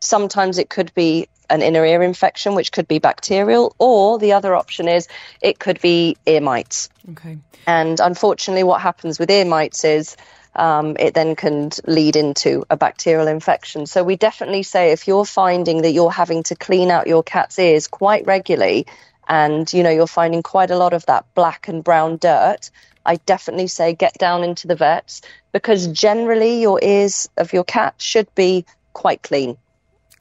[0.00, 4.54] Sometimes it could be an inner ear infection, which could be bacterial, or the other
[4.54, 5.08] option is
[5.40, 6.88] it could be ear mites.
[7.10, 7.38] Okay.
[7.66, 10.16] And unfortunately, what happens with ear mites is
[10.54, 13.86] um, it then can lead into a bacterial infection.
[13.86, 17.58] So we definitely say if you're finding that you're having to clean out your cat's
[17.58, 18.86] ears quite regularly,
[19.28, 22.70] and you know you're finding quite a lot of that black and brown dirt,
[23.04, 25.22] I definitely say get down into the vets
[25.52, 29.56] because generally your ears of your cat should be quite clean.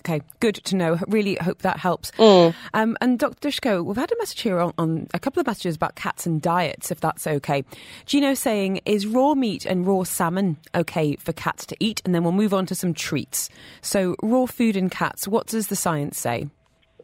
[0.06, 0.99] Okay, good to know.
[1.08, 2.12] Really hope that helps.
[2.12, 2.53] Mm.
[2.76, 3.49] Um, and Dr.
[3.49, 6.39] Dushko, we've had a message here on, on, a couple of messages about cats and
[6.39, 7.64] diets, if that's okay.
[8.06, 12.03] Gino saying, is raw meat and raw salmon okay for cats to eat?
[12.06, 13.49] And then we'll move on to some treats.
[13.82, 16.49] So, raw food in cats, what does the science say?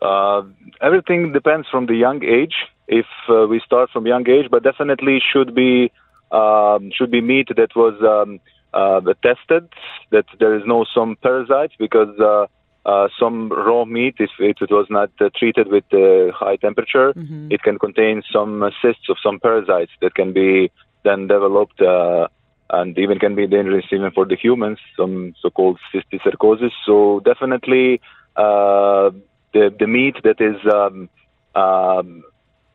[0.02, 0.42] Uh,
[0.82, 2.56] everything depends from the young age.
[2.88, 5.92] If uh, we start from young age, but definitely should be
[6.32, 8.40] um, should be meat that was um,
[8.74, 9.70] uh, tested,
[10.12, 12.46] that there is no some parasites because uh,
[12.86, 17.14] uh, some raw meat, if, if it was not uh, treated with uh, high temperature,
[17.14, 17.52] mm-hmm.
[17.52, 20.72] it can contain some cysts of some parasites that can be
[21.04, 22.28] then developed uh,
[22.72, 26.72] and even can be dangerous even for the humans, some so-called cysticercosis.
[26.86, 28.02] So definitely
[28.36, 29.12] uh,
[29.54, 31.10] the the meat that is um,
[31.56, 32.24] um,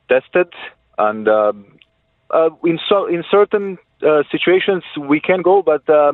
[0.09, 0.53] tested
[0.99, 1.79] and um,
[2.31, 3.79] uh, in so in certain
[4.31, 6.12] situations we can go, but uh,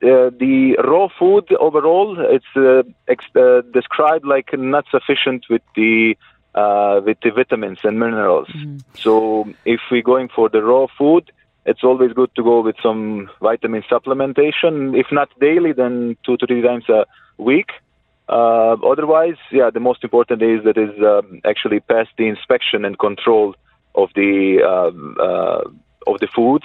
[0.00, 6.16] the raw food overall it's uh, ex- uh, described like not sufficient with the
[6.54, 8.48] uh, with the vitamins and minerals.
[8.48, 8.78] Mm-hmm.
[8.96, 11.30] So if we're going for the raw food,
[11.64, 14.98] it's always good to go with some vitamin supplementation.
[14.98, 17.06] If not daily, then two to three times a
[17.38, 17.70] week.
[18.32, 22.98] Uh, otherwise, yeah, the most important is that is um, actually pass the inspection and
[22.98, 23.54] control
[23.94, 25.62] of the um, uh,
[26.10, 26.62] of the food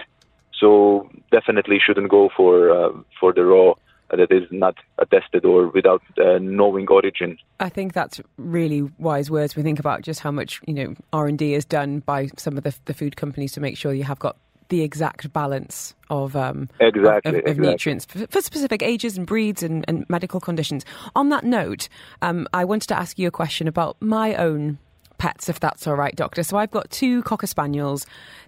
[0.60, 2.90] so definitely shouldn't go for uh,
[3.20, 3.74] for the raw
[4.10, 7.38] that is not attested or without uh, knowing origin.
[7.60, 9.58] I think that's really wise words.
[9.58, 12.58] We think about just how much you know R and D is done by some
[12.58, 14.38] of the, the food companies to make sure you have got
[14.70, 17.68] the exact balance of um, exactly, of, of, exactly.
[17.68, 20.86] nutrients for, for, specific ages and breeds and, and medical conditions.
[21.16, 21.90] On that note,
[22.22, 24.78] um, I wanted to ask you a question about my own
[25.18, 26.44] pets, if that's all right, Doctor.
[26.44, 28.06] So I've got two Cocker Spaniels.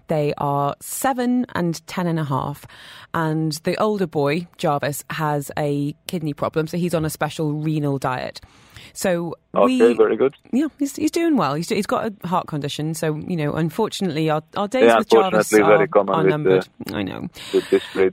[0.08, 2.66] They are seven and ten and a half.
[3.14, 7.98] And the older boy, Jarvis, has a kidney problem, so he's on a special renal
[7.98, 8.40] diet.
[8.92, 10.34] So okay, we, very good.
[10.52, 11.54] Yeah, he's, he's doing well.
[11.54, 15.08] He's, he's got a heart condition, so you know, unfortunately, our, our days yeah, with
[15.08, 16.66] Jarvis are, are numbered.
[16.86, 17.28] The, I know.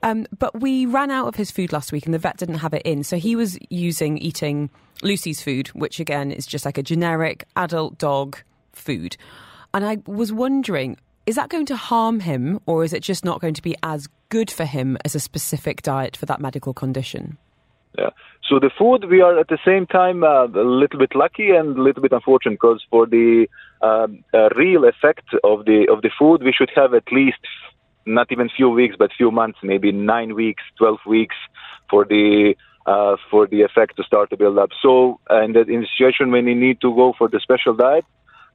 [0.03, 2.73] Um, but we ran out of his food last week, and the vet didn't have
[2.73, 4.69] it in, so he was using eating
[5.03, 8.37] Lucy's food, which again is just like a generic adult dog
[8.73, 9.17] food.
[9.73, 13.41] And I was wondering, is that going to harm him, or is it just not
[13.41, 17.37] going to be as good for him as a specific diet for that medical condition?
[17.97, 18.09] Yeah.
[18.47, 21.77] So the food, we are at the same time uh, a little bit lucky and
[21.77, 23.47] a little bit unfortunate because for the
[23.81, 27.39] um, uh, real effect of the of the food, we should have at least
[28.05, 31.35] not even few weeks, but few months, maybe nine weeks, twelve weeks
[31.89, 32.55] for the
[32.87, 34.69] uh, for the effect to start to build up.
[34.81, 38.05] So, in the in the situation when you need to go for the special diet,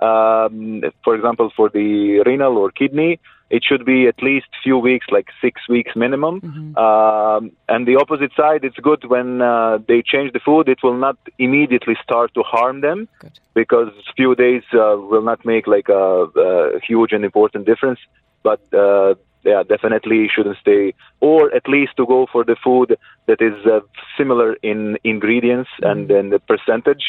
[0.00, 3.20] um, for example, for the renal or kidney,
[3.50, 6.40] it should be at least few weeks, like six weeks minimum.
[6.40, 6.76] Mm-hmm.
[6.76, 10.68] Um, and the opposite side, it's good when uh, they change the food.
[10.68, 13.38] It will not immediately start to harm them good.
[13.54, 18.00] because few days uh, will not make like a, a, huge and important difference.
[18.42, 19.14] But uh,
[19.44, 23.80] yeah, definitely shouldn't stay, or at least to go for the food that is uh,
[24.16, 25.90] similar in ingredients mm-hmm.
[25.90, 27.04] and then the percentage.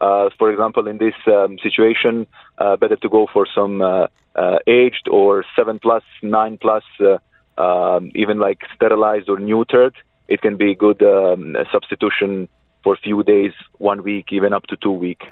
[0.00, 2.26] Uh, for example, in this um, situation,
[2.58, 7.18] uh, better to go for some uh, uh aged or seven plus, nine plus, uh,
[7.60, 9.94] um, even like sterilized or neutered.
[10.28, 12.48] It can be a good um, substitution
[12.84, 15.22] for a few days, one week, even up to two week.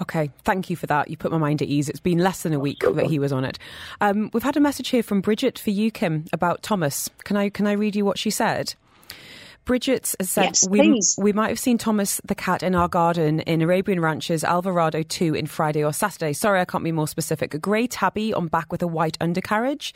[0.00, 1.10] Okay, thank you for that.
[1.10, 1.88] You put my mind at ease.
[1.88, 3.58] It's been less than a week that he was on it.
[4.00, 7.10] Um, we've had a message here from Bridget for you, Kim, about Thomas.
[7.24, 8.74] Can I can I read you what she said?
[9.64, 13.62] Bridget said yes, we, we might have seen Thomas the cat in our garden in
[13.62, 16.32] Arabian Ranches Alvorada 2 in Friday or Saturday.
[16.32, 17.54] Sorry, I can't be more specific.
[17.54, 19.94] A grey tabby on back with a white undercarriage.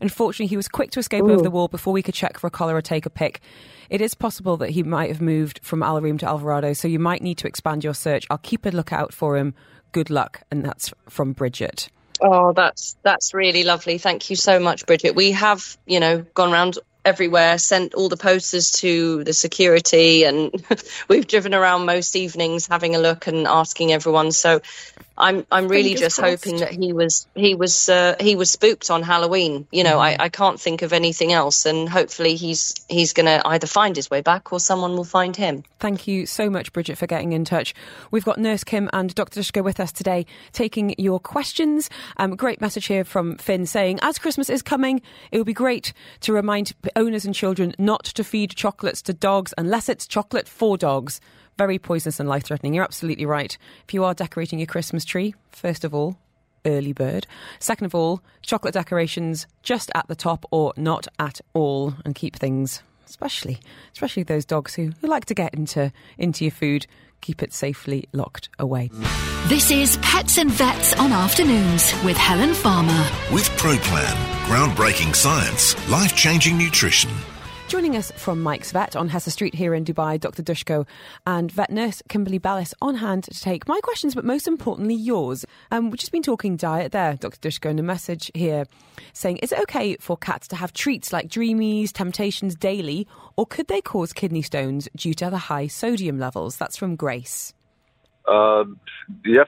[0.00, 1.32] Unfortunately, he was quick to escape Ooh.
[1.32, 3.40] over the wall before we could check for a collar or take a pic.
[3.90, 6.98] It is possible that he might have moved from Al Reem to Alvorada, so you
[6.98, 8.26] might need to expand your search.
[8.30, 9.54] I'll keep a lookout for him.
[9.92, 10.42] Good luck.
[10.50, 11.88] And that's from Bridget.
[12.20, 13.98] Oh, that's that's really lovely.
[13.98, 15.14] Thank you so much, Bridget.
[15.14, 16.78] We have, you know, gone around
[17.08, 20.52] everywhere, sent all the posters to the security, and
[21.08, 24.30] we've driven around most evenings having a look and asking everyone.
[24.30, 24.60] So
[25.18, 26.44] I'm I'm really Fingers just crossed.
[26.44, 29.66] hoping that he was he was uh, he was spooked on Halloween.
[29.72, 30.00] You know, mm.
[30.00, 33.96] I, I can't think of anything else, and hopefully he's he's going to either find
[33.96, 35.64] his way back or someone will find him.
[35.80, 37.74] Thank you so much, Bridget, for getting in touch.
[38.10, 39.40] We've got Nurse Kim and Dr.
[39.40, 41.90] Dushko with us today, taking your questions.
[42.16, 45.02] Um, great message here from Finn saying, as Christmas is coming,
[45.32, 49.52] it would be great to remind owners and children not to feed chocolates to dogs
[49.58, 51.20] unless it's chocolate for dogs
[51.58, 52.72] very poisonous and life threatening.
[52.72, 53.58] You're absolutely right.
[53.86, 56.16] If you are decorating your Christmas tree, first of all,
[56.64, 57.26] early bird.
[57.58, 62.36] Second of all, chocolate decorations just at the top or not at all, and keep
[62.36, 63.58] things, especially
[63.92, 66.86] especially those dogs who, who like to get into into your food,
[67.20, 68.90] keep it safely locked away.
[69.46, 73.08] This is Pets and Vets on Afternoons with Helen Farmer.
[73.32, 77.10] With ProPlan, groundbreaking science, life changing nutrition.
[77.68, 80.42] Joining us from Mike's Vet on Hessa Street here in Dubai, Dr.
[80.42, 80.86] Dushko
[81.26, 85.44] and vet nurse Kimberly Bellis on hand to take my questions, but most importantly yours.
[85.70, 87.36] Um, we've just been talking diet there, Dr.
[87.46, 88.64] Dushko, and a message here
[89.12, 93.06] saying, is it okay for cats to have treats like Dreamies, Temptations daily,
[93.36, 96.56] or could they cause kidney stones due to the high sodium levels?
[96.56, 97.52] That's from Grace.
[98.26, 98.64] Uh,
[99.26, 99.44] yeah,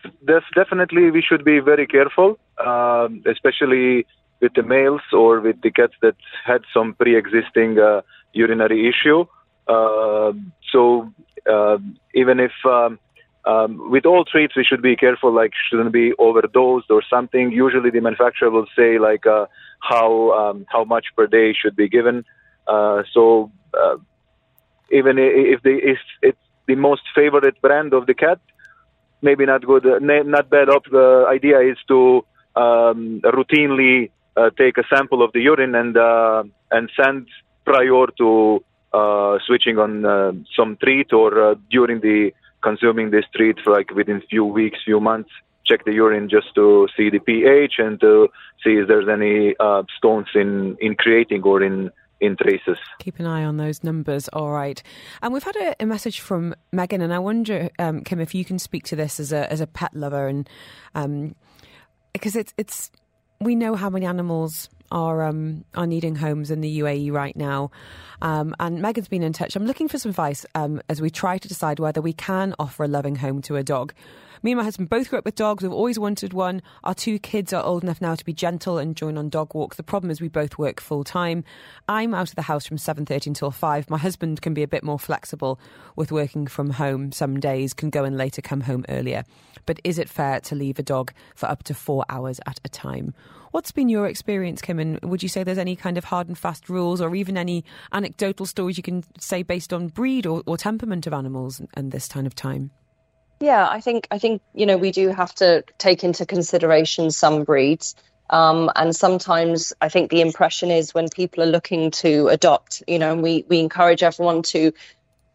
[0.54, 4.04] definitely we should be very careful, uh, especially
[4.40, 8.00] with the males or with the cats that had some pre-existing uh,
[8.32, 9.24] urinary issue.
[9.68, 10.32] Uh,
[10.72, 11.12] so
[11.50, 11.78] uh,
[12.14, 12.98] even if um,
[13.44, 17.52] um, with all treats we should be careful, like shouldn't be overdosed or something.
[17.52, 19.46] Usually the manufacturer will say like uh,
[19.80, 22.24] how um, how much per day should be given.
[22.66, 23.96] Uh, so uh,
[24.92, 28.40] even if, the, if it's the most favorite brand of the cat,
[29.22, 30.68] maybe not good, not bad.
[30.90, 32.24] The idea is to
[32.56, 34.10] um, routinely
[34.58, 37.26] take a sample of the urine and uh, and send
[37.64, 43.90] prior to uh, switching on some treat or during the consuming this treat for like
[43.92, 45.30] within few weeks, few months
[45.70, 48.28] check the urine just to see the pH and to
[48.64, 52.76] see if there's any uh, stones in, in creating or in in traces.
[52.98, 54.28] Keep an eye on those numbers.
[54.28, 54.82] All right,
[55.22, 58.44] and we've had a, a message from Megan, and I wonder, um, Kim, if you
[58.44, 60.46] can speak to this as a as a pet lover, and
[60.94, 61.34] um,
[62.12, 62.90] because it's it's
[63.42, 67.70] we know how many animals are um, are needing homes in the UAE right now.
[68.22, 69.56] Um, and Megan's been in touch.
[69.56, 72.84] I'm looking for some advice um, as we try to decide whether we can offer
[72.84, 73.94] a loving home to a dog.
[74.42, 75.62] Me and my husband both grew up with dogs.
[75.62, 76.62] We've always wanted one.
[76.82, 79.76] Our two kids are old enough now to be gentle and join on dog walks.
[79.76, 81.44] The problem is we both work full time.
[81.88, 83.90] I'm out of the house from 7:30 until 5.
[83.90, 85.60] My husband can be a bit more flexible
[85.94, 89.24] with working from home some days, can go in later, come home earlier.
[89.66, 92.68] But is it fair to leave a dog for up to 4 hours at a
[92.70, 93.12] time?
[93.50, 94.78] What's been your experience, Kim?
[94.78, 97.64] And would you say there's any kind of hard and fast rules or even any
[97.92, 102.06] anecdotal stories you can say based on breed or, or temperament of animals and this
[102.06, 102.70] kind of time?
[103.40, 107.44] Yeah, I think I think you know we do have to take into consideration some
[107.44, 107.96] breeds.
[108.28, 112.98] Um, and sometimes I think the impression is when people are looking to adopt, you
[112.98, 114.72] know, we, we encourage everyone to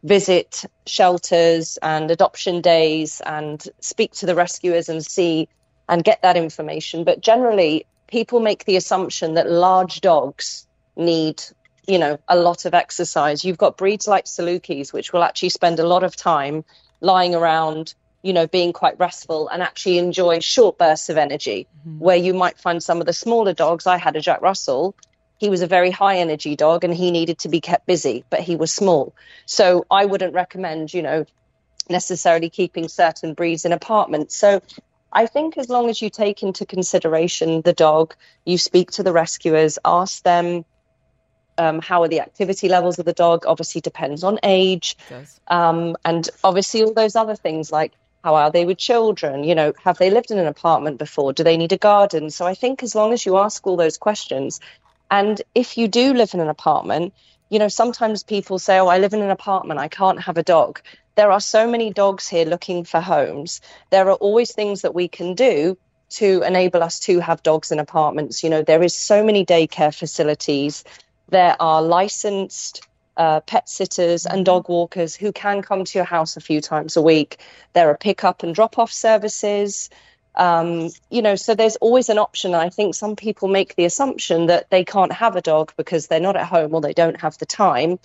[0.04, 5.50] visit shelters and adoption days and speak to the rescuers and see
[5.90, 7.04] and get that information.
[7.04, 11.42] But generally, people make the assumption that large dogs need,
[11.88, 13.44] you know, a lot of exercise.
[13.44, 16.64] You've got breeds like Salukis, which will actually spend a lot of time
[17.02, 22.00] lying around, you know, being quite restful and actually enjoy short bursts of energy, mm-hmm.
[22.00, 23.88] where you might find some of the smaller dogs.
[23.88, 24.96] I had a Jack Russell.
[25.38, 28.40] He was a very high energy dog and he needed to be kept busy, but
[28.40, 29.14] he was small.
[29.46, 31.26] So I wouldn't recommend, you know,
[31.90, 34.36] necessarily keeping certain breeds in apartments.
[34.36, 34.62] So
[35.16, 38.14] I think as long as you take into consideration the dog,
[38.46, 40.66] you speak to the rescuers, ask them
[41.58, 43.46] um, how are the activity levels of the dog.
[43.48, 44.98] Obviously, depends on age,
[45.48, 47.94] um, and obviously all those other things like
[48.26, 49.46] how are they with children?
[49.46, 51.32] You know, have they lived in an apartment before?
[51.32, 52.30] Do they need a garden?
[52.30, 54.60] So I think as long as you ask all those questions,
[55.10, 57.14] and if you do live in an apartment,
[57.50, 59.80] you know, sometimes people say, "Oh, I live in an apartment.
[59.80, 60.82] I can't have a dog."
[61.16, 63.62] There are so many dogs here looking for homes.
[63.90, 65.78] There are always things that we can do
[66.10, 68.44] to enable us to have dogs in apartments.
[68.44, 70.84] You know, there is so many daycare facilities.
[71.30, 72.86] There are licensed
[73.18, 76.98] uh, pet sitters and dog walkers who can come to your house a few times
[76.98, 77.40] a week.
[77.74, 79.90] There are pick-up and drop-off services.
[80.36, 82.54] Um, you know, so there's always an option.
[82.54, 86.20] I think some people make the assumption that they can't have a dog because they're
[86.20, 88.00] not at home or they don't have the time.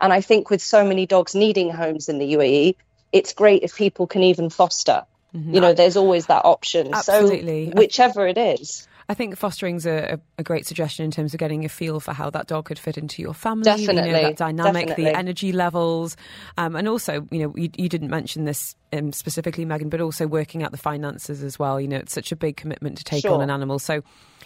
[0.00, 2.76] And I think with so many dogs needing homes in the UAE,
[3.12, 5.04] it's great if people can even foster.
[5.34, 5.54] Mm-hmm.
[5.54, 6.94] You know, there's always that option.
[6.94, 7.70] Absolutely.
[7.70, 8.87] So whichever it is.
[9.10, 12.28] I think fostering's a, a great suggestion in terms of getting a feel for how
[12.30, 13.64] that dog could fit into your family.
[13.64, 15.04] Definitely, you know, that dynamic, definitely.
[15.04, 16.16] the energy levels,
[16.58, 20.26] um, and also, you know, you, you didn't mention this um, specifically, Megan, but also
[20.26, 21.80] working out the finances as well.
[21.80, 23.32] You know, it's such a big commitment to take sure.
[23.32, 24.02] on an animal, so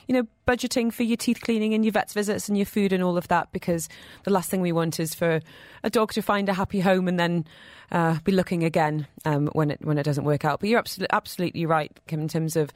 [0.08, 3.02] you know, budgeting for your teeth cleaning and your vet's visits and your food and
[3.02, 3.88] all of that, because
[4.24, 5.40] the last thing we want is for
[5.84, 7.46] a dog to find a happy home and then
[7.92, 10.60] uh, be looking again um, when it when it doesn't work out.
[10.60, 12.72] But you're absolutely absolutely right, Kim, in terms of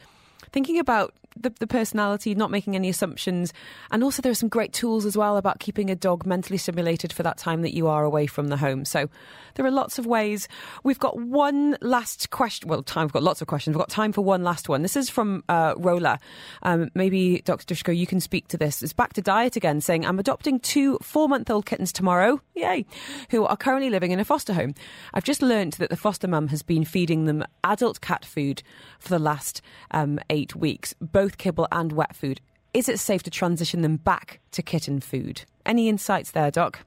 [0.52, 3.52] thinking about the, the personality, not making any assumptions.
[3.90, 7.12] And also, there are some great tools as well about keeping a dog mentally stimulated
[7.12, 8.84] for that time that you are away from the home.
[8.84, 9.08] So
[9.54, 10.48] there are lots of ways.
[10.84, 12.68] We've got one last question.
[12.68, 13.74] Well, time, we've got lots of questions.
[13.74, 14.82] We've got time for one last one.
[14.82, 16.18] This is from uh, Rola.
[16.62, 17.74] Um, maybe, Dr.
[17.74, 18.82] Dushko, you can speak to this.
[18.82, 22.84] It's back to diet again, saying, I'm adopting two four month old kittens tomorrow, yay,
[23.30, 24.74] who are currently living in a foster home.
[25.14, 28.62] I've just learned that the foster mum has been feeding them adult cat food
[28.98, 32.40] for the last um, eight weeks, both both kibble and wet food.
[32.72, 35.42] Is it safe to transition them back to kitten food?
[35.64, 36.80] Any insights there, Doc?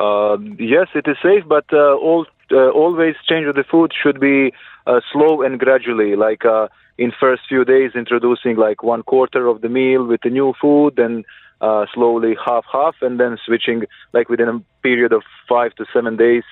[0.00, 4.18] Uh, yes, it is safe, but uh, all, uh, always change of the food should
[4.18, 4.52] be
[4.88, 6.16] uh, slow and gradually.
[6.16, 6.66] Like uh,
[6.98, 10.94] in first few days, introducing like one quarter of the meal with the new food,
[10.96, 11.22] then
[11.60, 16.16] uh, slowly half half, and then switching like within a period of five to seven
[16.16, 16.42] days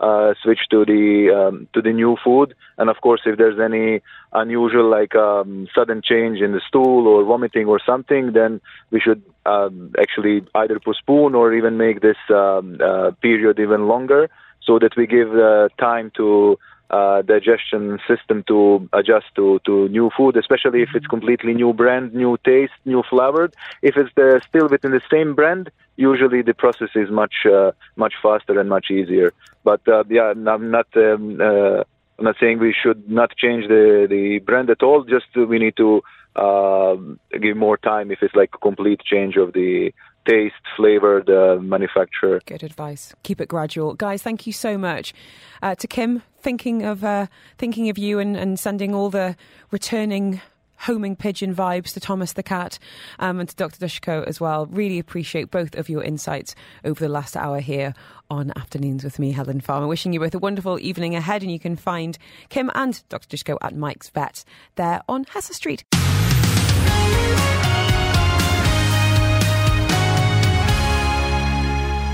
[0.00, 2.54] uh, switch to the um, to the new food.
[2.76, 4.00] And of course, if there's any
[4.32, 9.22] unusual like um, sudden change in the stool or vomiting or something, then we should
[9.46, 14.28] um, actually either postpone or even make this um, uh, period even longer,
[14.62, 16.58] so that we give uh, time to
[16.90, 22.14] uh, digestion system to adjust to, to new food, especially if it's completely new brand,
[22.14, 23.54] new taste, new flavored.
[23.82, 28.14] If it's the, still within the same brand, usually the process is much uh, much
[28.22, 29.34] faster and much easier.
[29.64, 31.82] But uh, yeah, I'm not um, uh,
[32.18, 35.04] I'm not saying we should not change the the brand at all.
[35.04, 36.02] Just we need to
[36.36, 36.96] uh,
[37.40, 39.92] give more time if it's like a complete change of the
[40.26, 42.40] taste, flavor, the manufacturer.
[42.46, 43.14] Good advice.
[43.22, 44.22] Keep it gradual, guys.
[44.22, 45.14] Thank you so much
[45.62, 46.22] uh, to Kim.
[46.40, 47.26] Thinking of uh,
[47.56, 49.36] thinking of you and, and sending all the
[49.70, 50.40] returning
[50.78, 52.78] homing pigeon vibes to Thomas the cat
[53.18, 53.84] um, and to Dr.
[53.84, 54.66] Dushko as well.
[54.66, 56.54] Really appreciate both of your insights
[56.84, 57.94] over the last hour here
[58.30, 59.86] on Afternoons with me, Helen Farmer.
[59.86, 62.18] Wishing you both a wonderful evening ahead, and you can find
[62.48, 63.36] Kim and Dr.
[63.36, 64.44] Dushko at Mike's Vet
[64.76, 65.84] there on Hessa Street.